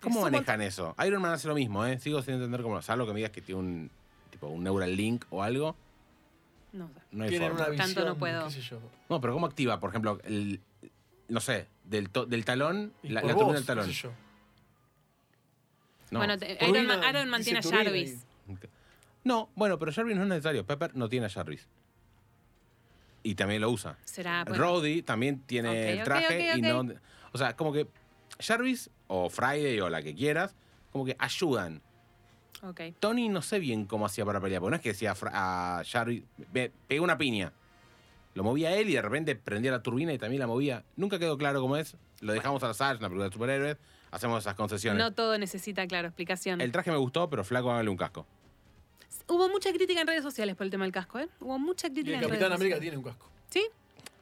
[0.00, 0.94] ¿Cómo manejan eso?
[1.06, 1.98] Iron Man hace lo mismo, ¿eh?
[1.98, 2.80] Sigo sin entender cómo.
[2.82, 3.90] Salvo que me digas que tiene un
[4.30, 5.74] tipo un Neural Link o algo.
[6.72, 6.94] No sé.
[7.12, 7.64] No hay Tienen forma.
[7.64, 7.94] una visión.
[7.94, 8.44] Tanto no puedo.
[8.46, 8.78] qué sé yo.
[9.08, 10.60] No, pero ¿cómo activa, por ejemplo, el.
[11.28, 13.86] No sé, del, to- del talón, Y la, por la vos, turbina del qué talón?
[13.86, 14.12] sé yo.
[16.10, 16.18] No.
[16.20, 18.24] Bueno, te- Iron Man, Iron Man dice tiene a turbina Jarvis.
[19.24, 20.64] No, bueno, pero Jarvis no es necesario.
[20.64, 21.66] Pepper no tiene a Jarvis.
[23.24, 23.98] Y también lo usa.
[24.04, 24.44] Será.
[24.44, 26.84] bueno, Roddy también tiene Ok, el ok, traje ok, y ok.
[26.86, 26.94] no.
[27.32, 27.88] O sea, como que
[28.40, 30.54] Jarvis o Friday o la que quieras,
[30.92, 31.80] como que ayudan.
[32.62, 32.80] ok.
[33.00, 35.84] Tony no sé bien cómo hacía para pelear, porque no es que decía a a
[35.84, 36.22] Jarvis,
[36.52, 37.52] "Ve, pega una piña.
[38.34, 40.84] Lo movía él y de repente prendía la turbina y también la movía.
[40.96, 41.96] Nunca quedó claro cómo es.
[42.20, 43.76] Lo dejamos al azar, es una película de superhéroes.
[44.10, 45.02] Hacemos esas concesiones.
[45.02, 46.60] No todo necesita, claro, explicación.
[46.60, 48.26] El traje me gustó, pero flaco, hágale un casco.
[49.28, 51.28] Hubo mucha crítica en redes sociales por el tema del casco, ¿eh?
[51.40, 52.80] Hubo mucha Y crítica el en Capitán redes América sociales.
[52.80, 53.30] tiene un casco.
[53.50, 53.66] ¿Sí?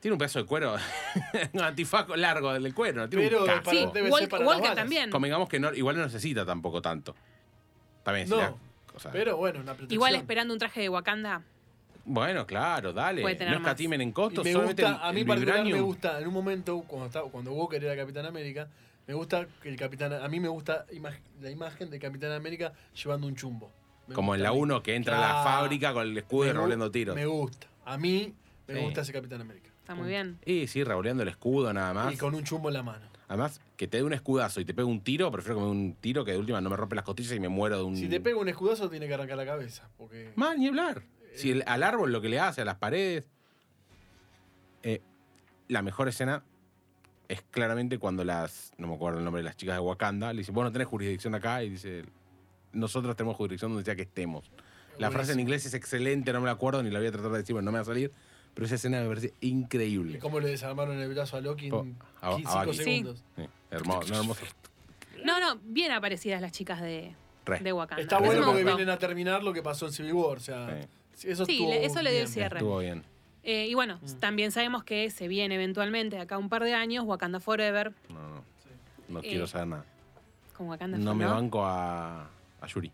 [0.05, 0.77] Tiene un pedazo de cuero,
[1.55, 3.71] un antifaco largo del cuero, tiene Pero un para- casco.
[3.71, 4.77] Sí, debe ser Walker, para las Walker balas.
[4.77, 5.11] también.
[5.11, 7.15] Convengamos que no, igual no necesita tampoco tanto.
[8.03, 8.55] También No, será-
[8.95, 9.95] o sea, Pero bueno, una protección.
[9.95, 11.41] Igual esperando un traje de Wakanda.
[12.05, 13.23] Bueno, claro, dale.
[13.23, 14.45] Puede tener no escatimen en costos.
[14.45, 17.31] me solamente gusta, el- a mí el particular me gusta, en un momento, cuando, estaba,
[17.31, 18.69] cuando Walker era Capitán América,
[19.07, 22.75] me gusta que el Capitán, a mí me gusta imag- la imagen de Capitán América
[23.03, 23.73] llevando un chumbo.
[24.07, 24.59] Me Como en la a mí.
[24.59, 27.17] 1 que entra a la fábrica con el escudo y revolviendo tiros.
[27.17, 27.69] Me gusta.
[27.87, 28.35] A mí
[28.69, 28.81] me Sí.
[28.83, 29.71] gusta ese Capitán América.
[29.85, 30.39] Está muy bien.
[30.47, 32.15] Y sí, revolviendo el escudo nada más.
[32.15, 33.05] Y con un chumbo en la mano.
[33.29, 35.73] Además, que te dé un escudazo y te pegue un tiro, prefiero que me dé
[35.73, 37.95] un tiro que de última no me rompe las costillas y me muero de un.
[37.97, 39.91] Si te pega un escudazo, tiene que arrancar la cabeza.
[39.99, 41.03] Porque Mal, ni hablar.
[41.35, 43.29] Si el- al árbol lo que le hace, a las paredes.
[44.83, 45.01] Eh,
[45.69, 46.45] la mejor escena
[47.29, 48.73] es claramente cuando las.
[48.79, 50.33] No me acuerdo el nombre de las chicas de Wakanda.
[50.33, 51.63] Le dice, vos no tenés jurisdicción acá.
[51.63, 52.05] Y dice,
[52.73, 54.51] nosotros tenemos jurisdicción donde sea que estemos.
[54.99, 57.33] La frase en inglés es excelente, no me la acuerdo ni la voy a tratar
[57.33, 58.13] de decir, porque no me va a salir.
[58.55, 60.19] Pero esa escena me parece increíble.
[60.21, 62.77] cómo le desarmaron el brazo a Loki Po- en a- a 5 Bucky.
[62.77, 63.25] segundos.
[63.37, 64.45] Sí, hermoso, no, hermoso.
[65.25, 67.15] No, no, bien aparecidas las chicas de,
[67.47, 67.59] Re.
[67.61, 68.03] de Wakanda.
[68.03, 68.77] Está Eso bueno me porque gustó.
[68.77, 70.37] vienen a terminar lo que pasó en Civil War.
[70.39, 72.29] O sea, sí, eso Sí, estuvo le- eso le dio bien.
[72.29, 72.59] cierre.
[72.59, 73.03] Estuvo bien.
[73.43, 77.41] Eh, y bueno, también sabemos que se viene eventualmente, acá un par de años, Wakanda
[77.41, 77.93] Forever.
[78.09, 78.45] No, no.
[79.09, 79.85] No Eh, quiero saber nada.
[80.57, 81.27] Con Wakanda No Forever.
[81.29, 82.23] me banco a,
[82.61, 82.91] a Yuri.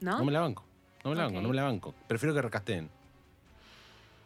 [0.00, 0.18] ¿No?
[0.18, 0.64] No me la banco.
[1.04, 1.42] No me la banco, Ok.
[1.42, 1.94] no me la banco.
[2.06, 2.88] Prefiero que recasteen.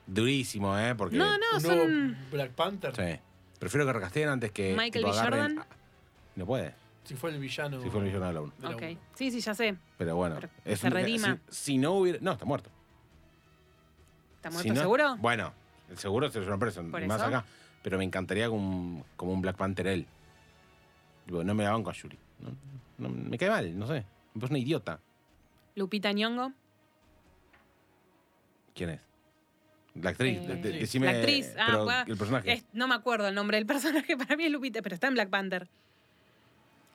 [0.06, 0.94] Durísimo, ¿eh?
[0.94, 1.16] Porque.
[1.16, 2.16] No, no, Un nuevo son.
[2.30, 2.94] Black Panther.
[2.94, 3.20] Sí.
[3.58, 4.72] Prefiero que recasteen antes que.
[4.76, 5.12] Michael tipo, B.
[5.18, 5.58] agarren- Jordan.
[5.60, 5.66] Ah,
[6.36, 6.74] No puede.
[7.04, 7.80] Si fue el villano.
[7.82, 8.52] Si fue el millonario de la uno.
[8.58, 8.82] de la Ok.
[8.90, 9.00] uno.
[9.14, 9.76] Sí, sí, ya sé.
[9.98, 10.34] Pero bueno.
[10.36, 11.38] Pero es se un- redima.
[11.48, 12.18] Si, si no hubiera.
[12.20, 12.70] No, está muerto.
[14.36, 15.16] ¿Está Si muerto no- seguro?
[15.18, 15.52] Bueno,
[15.88, 16.82] el seguro se lo llevan preso.
[16.90, 17.26] ¿Por y más eso?
[17.28, 17.44] acá.
[17.82, 20.06] Pero me encantaría como un, como un Black Panther él.
[21.26, 22.18] Digo, no me la banco a Yuri.
[22.40, 22.50] No,
[22.98, 24.04] no, me cae mal, no sé.
[24.34, 25.00] Me parece una idiota.
[25.76, 26.52] Lupita Nyong'o.
[28.74, 29.00] ¿Quién es?
[30.02, 30.38] La actriz.
[30.38, 30.78] Eh, de- de- sí.
[30.78, 31.54] decime, la actriz.
[31.58, 31.66] Ah,
[32.04, 32.52] pero el personaje.
[32.52, 35.14] es- no me acuerdo el nombre del personaje, para mí es Lupita, pero está en
[35.14, 35.68] Black Panther.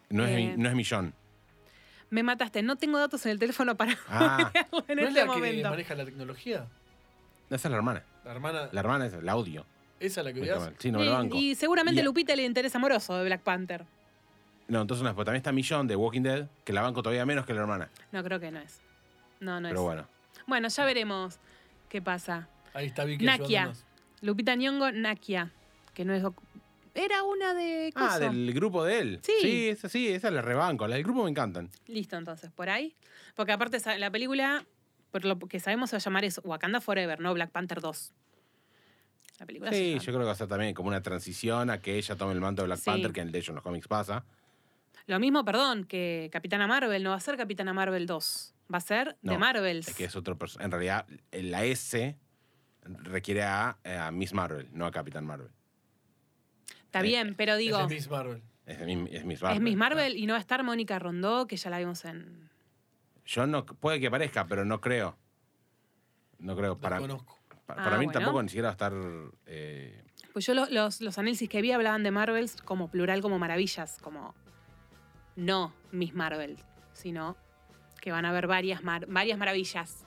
[0.10, 1.14] no, es, eh, mi- no es Millón.
[2.10, 4.52] Me mataste, no tengo datos en el teléfono para Ah.
[4.56, 5.70] en ¿No es este la que momento.
[5.70, 6.66] maneja la tecnología?
[7.50, 8.04] Esa es la hermana.
[8.26, 8.70] La hermana.
[8.72, 9.66] La hermana es la odio.
[10.00, 10.72] ¿Esa es la que odias?
[10.80, 11.38] Sí, no me la Y- banco.
[11.38, 13.86] y, seguramente Y- Lupita le interesa amoroso de Black Panther.
[14.68, 15.16] No, entonces no es.
[15.16, 17.90] porque También está Millón de Walking Dead, que la banco todavía menos que la hermana.
[18.12, 18.82] No, creo que no es.
[19.40, 19.86] No, no Pero es.
[19.86, 20.08] bueno.
[20.48, 21.40] Bueno, ya veremos
[21.90, 22.48] qué pasa.
[22.74, 23.46] Ahí está Vicky Nakia.
[23.64, 23.86] ayudándonos.
[24.22, 25.52] Lupita Nyong'o, Nakia,
[25.94, 26.24] que no es...
[26.94, 27.92] Era una de...
[27.96, 28.20] Ah, coso.
[28.20, 29.20] del grupo de él.
[29.24, 29.34] Sí.
[29.42, 30.88] Sí, esa sí, esa la rebanco.
[30.88, 31.70] Las del grupo me encantan.
[31.88, 32.96] Listo, entonces, por ahí.
[33.36, 34.66] Porque aparte la película,
[35.12, 38.12] por lo que sabemos, se va a llamar es Wakanda Forever, no Black Panther 2.
[39.40, 41.98] La película Sí, yo creo que va a ser también como una transición a que
[41.98, 42.86] ella tome el manto de Black Sí.
[42.86, 44.26] Panther, que en el de ellos en los cómics pasa.
[45.08, 48.54] Lo mismo, perdón, que Capitana Marvel, no va a ser Capitana Marvel 2.
[48.72, 49.88] Va a ser No, de Marvels.
[49.88, 52.18] Es que es otro En realidad, la S
[53.02, 55.50] requiere a, a Miss Marvel, no a Capitán Marvel.
[56.86, 58.42] Está eh, bien, pero digo, Es de Miss Marvel.
[58.66, 59.58] Es, de mi- es Miss Marvel.
[59.58, 62.50] es Miss Marvel y no va a estar Mónica Rondó, que ya la vimos en...
[63.26, 63.66] Yo no.
[63.66, 65.18] Puede que aparezca, pero no creo.
[66.40, 66.78] No creo.
[66.78, 67.40] Para, Desconozco.
[67.66, 68.20] pa- Ah, para mí bueno.
[68.20, 68.94] tampoco ni siquiera va a estar.
[69.46, 73.40] eh, Pues yo lo- los, los análisis que vi hablaban de Marvels como plural, como
[73.40, 74.34] maravillas, como
[75.36, 76.58] no Miss Marvel,
[76.94, 77.38] sino
[78.02, 80.06] que van a haber varias, mar- varias maravillas.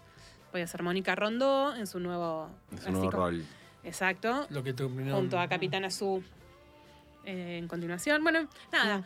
[0.55, 2.49] Puede ser Mónica Rondó en su nuevo...
[2.71, 3.45] en su nuevo rol.
[3.83, 4.47] Exacto.
[4.51, 5.17] Lo que terminó.
[5.17, 6.23] junto a Capitana Sue
[7.25, 8.23] eh, en continuación.
[8.23, 9.03] Bueno, nada.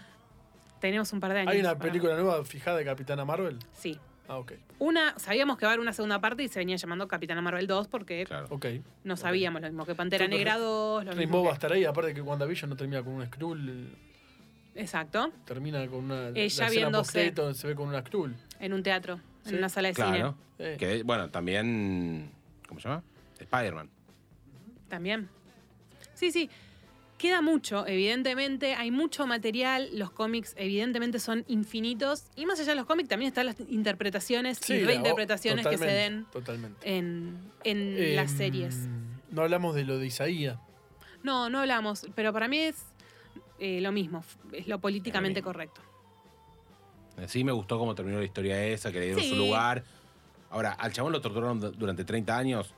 [0.78, 1.54] tenemos un par de años.
[1.54, 3.58] ¿Hay una película nueva fijada de Capitana Marvel?
[3.72, 3.98] Sí.
[4.28, 4.52] Ah, ok.
[4.78, 7.66] Una, sabíamos que va a haber una segunda parte y se venía llamando Capitana Marvel
[7.66, 8.48] 2 porque Claro.
[8.50, 8.66] Ok.
[9.04, 11.04] no sabíamos lo mismo que Pantera pero Negra 2.
[11.06, 13.88] Lo mismo va a estar ahí, aparte que WandaVision no termina con un Skrull,
[14.74, 15.32] Exacto.
[15.46, 16.14] termina con una.
[16.24, 16.98] la Ella escena viéndose.
[17.04, 18.36] postcrédito se ve con una Skrull.
[18.60, 19.18] En un teatro.
[19.52, 20.36] En una sala de Claro.
[20.58, 20.76] Eh.
[20.78, 22.30] Que, bueno, también.
[22.68, 23.02] ¿Cómo se llama?
[23.38, 23.88] Spider-Man.
[23.88, 24.78] cine.
[24.88, 25.28] También.
[26.14, 26.50] Sí, sí.
[27.16, 28.74] Queda mucho, evidentemente.
[28.74, 29.88] Hay mucho material.
[29.92, 32.24] Los cómics, evidentemente, son infinitos.
[32.36, 35.78] Y más allá de los cómics, también están las interpretaciones Sí, y la- reinterpretaciones que
[35.78, 36.96] se totalmente, den Totalmente.
[36.96, 38.88] en, en las Em, series.
[39.30, 40.58] No hablamos de lo de Isaías.
[41.24, 42.76] No, no hablamos, pero para mí es
[43.58, 44.22] eh, lo mismo,
[44.52, 45.80] es lo políticamente correcto.
[47.26, 49.30] Sí, me gustó cómo terminó la historia esa, que le dieron Sí.
[49.30, 49.82] su lugar.
[50.50, 52.72] Ahora, al chabón lo torturaron du- durante 30 años.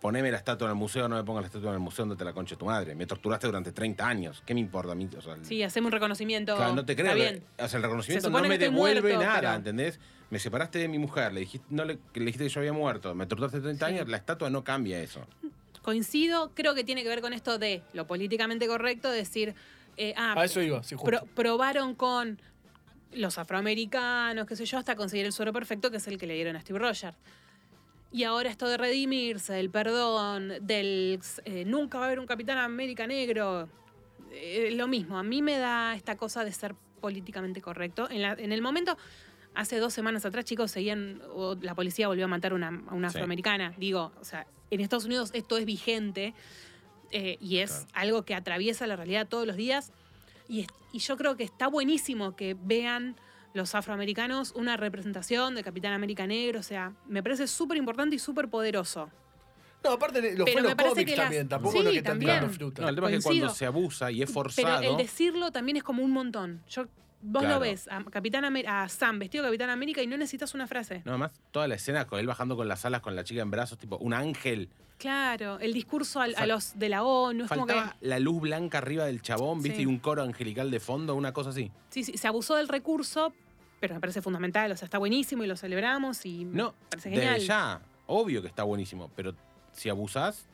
[0.00, 2.16] Poneme la estatua en el museo, no me pongas la estatua en el museo donde
[2.16, 2.94] te la concha tu madre.
[2.94, 4.42] Me torturaste durante 30 años.
[4.46, 5.06] ¿Qué me importa a mí?
[5.16, 6.56] O sea, el- Sí, hacemos un reconocimiento.
[6.56, 7.12] Claro, no te creo.
[7.12, 7.44] Está bien.
[7.58, 10.00] O sea, el reconocimiento no me devuelve muerto, nada, pero- ¿entendés?
[10.30, 13.26] Me separaste de mi mujer, le dijiste, no le, dijiste que yo había muerto, me
[13.26, 13.94] torturaste 30 Sí.
[13.94, 15.26] años, la estatua no cambia eso.
[15.82, 19.54] Coincido, creo que tiene que ver con esto de lo políticamente correcto, decir,
[19.96, 21.04] eh, ah, A eso iba, sí, justo.
[21.04, 22.40] pro- probaron con
[23.12, 26.34] los afroamericanos, qué sé yo, hasta conseguir el suero perfecto, que es el que le
[26.34, 27.16] dieron a Steve Rogers.
[28.12, 32.58] Y ahora esto de redimirse, del perdón, del eh, nunca va a haber un Capitán
[32.58, 33.68] América negro,
[34.32, 35.18] eh, lo mismo.
[35.18, 38.08] A mí me da esta cosa de ser políticamente correcto.
[38.10, 38.96] En, la- en el momento,
[39.54, 43.10] hace dos semanas atrás, chicos, seguían, o la policía volvió a matar una, a una
[43.10, 43.16] Sí.
[43.18, 43.74] afroamericana.
[43.76, 46.34] Digo, o sea, en Estados Unidos esto es vigente
[47.12, 47.86] eh, y es Claro.
[47.94, 49.92] algo que atraviesa la realidad todos los días.
[50.50, 53.14] Y, es- y yo creo que está buenísimo que vean
[53.54, 56.58] los afroamericanos una representación de Capitán América Negro.
[56.60, 59.08] O sea, me parece súper importante y súper poderoso.
[59.84, 61.98] No, aparte lo Pero fue los parece cómics que las- también, tampoco Sí, es que
[61.98, 62.40] están también.
[62.40, 64.82] No, el tema es que cuando se abusa y es Pero forzado.
[64.82, 66.62] el decirlo también es como un montón.
[66.68, 66.84] Yo,
[67.22, 67.56] vos Claro.
[67.56, 70.66] lo ves a, Capitán Amer- a Sam vestido de Capitán América y no necesitas una
[70.66, 71.02] frase.
[71.04, 73.50] No, además, toda la escena con él bajando con las alas con la chica en
[73.50, 74.68] brazos, tipo un ángel.
[74.98, 78.78] Claro, el discurso al- a los de la ONU es como que la luz blanca
[78.78, 79.76] arriba del chabón, ¿viste?
[79.78, 79.82] Sí.
[79.84, 81.70] Y un coro angelical de fondo, una cosa así.
[81.88, 83.32] sí, sí, se abusó del recurso,
[83.80, 84.70] pero me parece fundamental.
[84.72, 87.40] O sea, está buenísimo y lo celebramos y me No, parece desde genial.
[87.40, 89.34] ya, obvio que está buenísimo, pero
[89.72, 90.44] si abusás,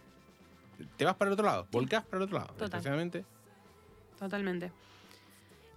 [0.97, 2.53] te vas para el otro lado, volcás para el otro lado.
[2.55, 2.81] Total.
[4.19, 4.73] Totalmente.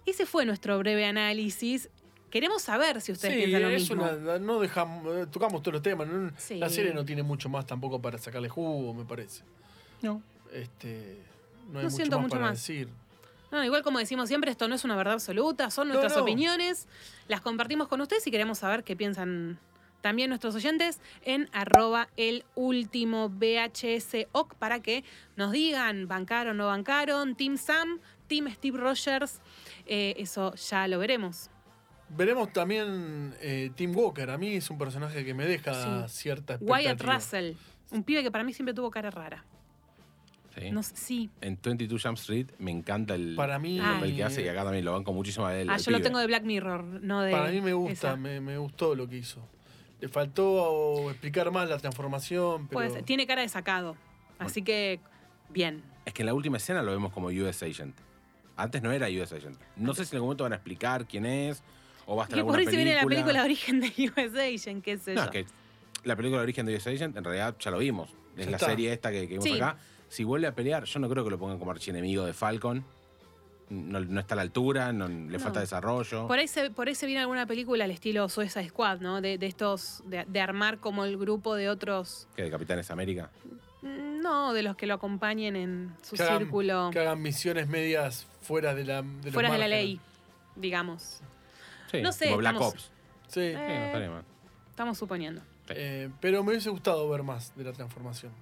[0.06, 1.88] Ese fue nuestro breve análisis.
[2.30, 4.02] Queremos saber si ustedes Sí, piensan lo es mismo.
[4.04, 6.06] una, no dejamos, eh, tocamos todos los temas.
[6.06, 6.30] ¿no?
[6.36, 6.56] Sí.
[6.56, 9.42] La serie no tiene mucho más tampoco para sacarle jugo, me parece.
[10.02, 10.22] No.
[10.52, 11.18] Este,
[11.72, 12.58] no hay No mucho siento más mucho para más.
[12.58, 12.88] decir.
[13.50, 16.22] No, igual como decimos siempre, esto no es una verdad absoluta, son nuestras no.
[16.22, 16.86] opiniones,
[17.26, 19.58] las compartimos con ustedes y queremos saber qué piensan
[20.02, 25.02] también nuestros oyentes en arroba el último VHS OC para que
[25.34, 27.98] nos digan, bancaron, no bancaron, Team Sam,
[28.30, 29.40] Team Steve Rogers,
[29.86, 31.50] eh, eso ya lo veremos.
[32.10, 34.30] Veremos también eh, Tim Walker.
[34.30, 36.14] A mí es un personaje que me deja Sí.
[36.22, 37.14] cierta Wyatt expectativa.
[37.14, 37.52] Russell,
[37.90, 39.44] un pibe que para mí siempre tuvo cara rara.
[40.56, 40.70] Sí.
[40.70, 41.28] No sí.
[41.40, 44.62] En 22 Jump Street me encanta el Para mí, el papel que hace y acá
[44.64, 45.68] también lo banco muchísimo a él.
[45.68, 47.32] Ah, yo lo tengo de Black Mirror, no de.
[47.32, 49.40] para mí me gusta, me, me gustó lo que hizo.
[50.00, 53.02] Le faltó explicar más la transformación, pero Puede ser.
[53.02, 53.96] Tiene cara de sacado.
[54.38, 54.98] Así que,
[55.50, 55.82] bien.
[56.06, 57.94] Es que en la última escena lo vemos como US Agent.
[58.60, 59.58] Antes no era US Agent.
[59.76, 61.62] No sé si en algún momento van a explicar quién es
[62.06, 63.44] o va a estar Y alguna por ahí se viene la película de película.
[63.44, 63.88] origen de
[64.26, 65.24] US Agent, qué sé No, yo.
[65.26, 65.46] es que
[66.04, 68.10] la película de origen de US Agent en realidad ya lo vimos.
[68.36, 68.66] Es Ya la está.
[68.66, 69.54] serie esta que, que vimos Sí.
[69.56, 69.76] acá.
[70.08, 72.84] Si vuelve a pelear, yo no creo que lo pongan como archienemigo de Falcon.
[73.70, 75.38] No, no está a la altura, no, le No.
[75.38, 76.26] falta desarrollo.
[76.26, 79.20] Por ahí, se, por ahí se viene alguna película al estilo Suicide Squad, ¿no?
[79.20, 83.30] De, de estos, de, de armar como el grupo de otros, Que de Capitanes América.
[84.20, 88.26] No, de los que lo acompañen en su que hagan, círculo, que hagan misiones medias
[88.42, 90.00] fuera de la de los fuera de la ley,
[90.56, 91.20] digamos.
[91.90, 92.90] Sí, No sé, como Black estamos- Ops.
[93.28, 94.24] Sí, Eh, Sí, no estaría mal.
[94.70, 95.42] Estamos suponiendo.
[95.68, 98.32] eh, pero me hubiese gustado ver más de la transformación.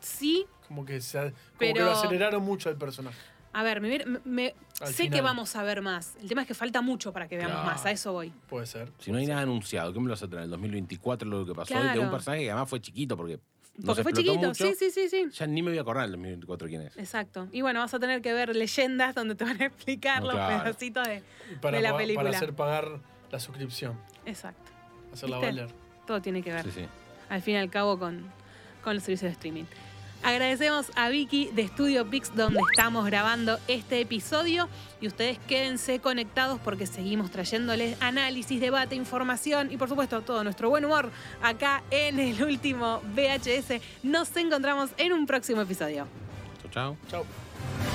[0.00, 3.16] Sí, Como que, se, como Pero- que lo aceleraron mucho al personaje.
[3.52, 4.54] a ver, me, me-
[4.84, 6.16] sé que vamos a ver más.
[6.20, 7.70] El tema es que falta mucho para que veamos Claro.
[7.70, 8.32] más, a eso voy.
[8.48, 8.90] Puede ser.
[8.98, 10.40] Si no hay nada anunciado, ¿qué me lo vas a tener?
[10.40, 12.02] En el 2024 lo que pasó de Claro.
[12.02, 13.38] un personaje que además fue chiquito porque
[13.84, 14.54] Porque fue chiquito, mucho.
[14.66, 15.26] sí, sí, sí, sí.
[15.32, 16.96] Ya ni me voy a acordar en el 2024 quién es.
[16.96, 17.48] Exacto.
[17.50, 20.36] Y bueno, vas a tener que ver leyendas donde te van a explicar No, los
[20.36, 20.62] claro.
[20.62, 21.22] pedacitos de,
[21.60, 22.24] para, de la película.
[22.30, 23.00] para hacer pagar
[23.32, 24.70] la suscripción, Exacto.
[25.12, 25.46] hacerla ¿Viste?
[25.60, 25.74] valer.
[26.06, 26.86] Todo tiene que ver, Sí, sí.
[27.28, 28.24] al fin y al cabo, con,
[28.84, 29.64] con los servicios de streaming.
[30.24, 34.70] Agradecemos a Vicky de Studio Pix, donde estamos grabando este episodio.
[35.02, 40.70] Y ustedes quédense conectados porque seguimos trayéndoles análisis, debate, información y, por supuesto, todo nuestro
[40.70, 41.10] buen humor
[41.42, 43.82] acá en el último VHS.
[44.02, 46.06] Nos encontramos en un próximo episodio.
[46.62, 46.96] Chau, chau.
[47.10, 47.93] Chao.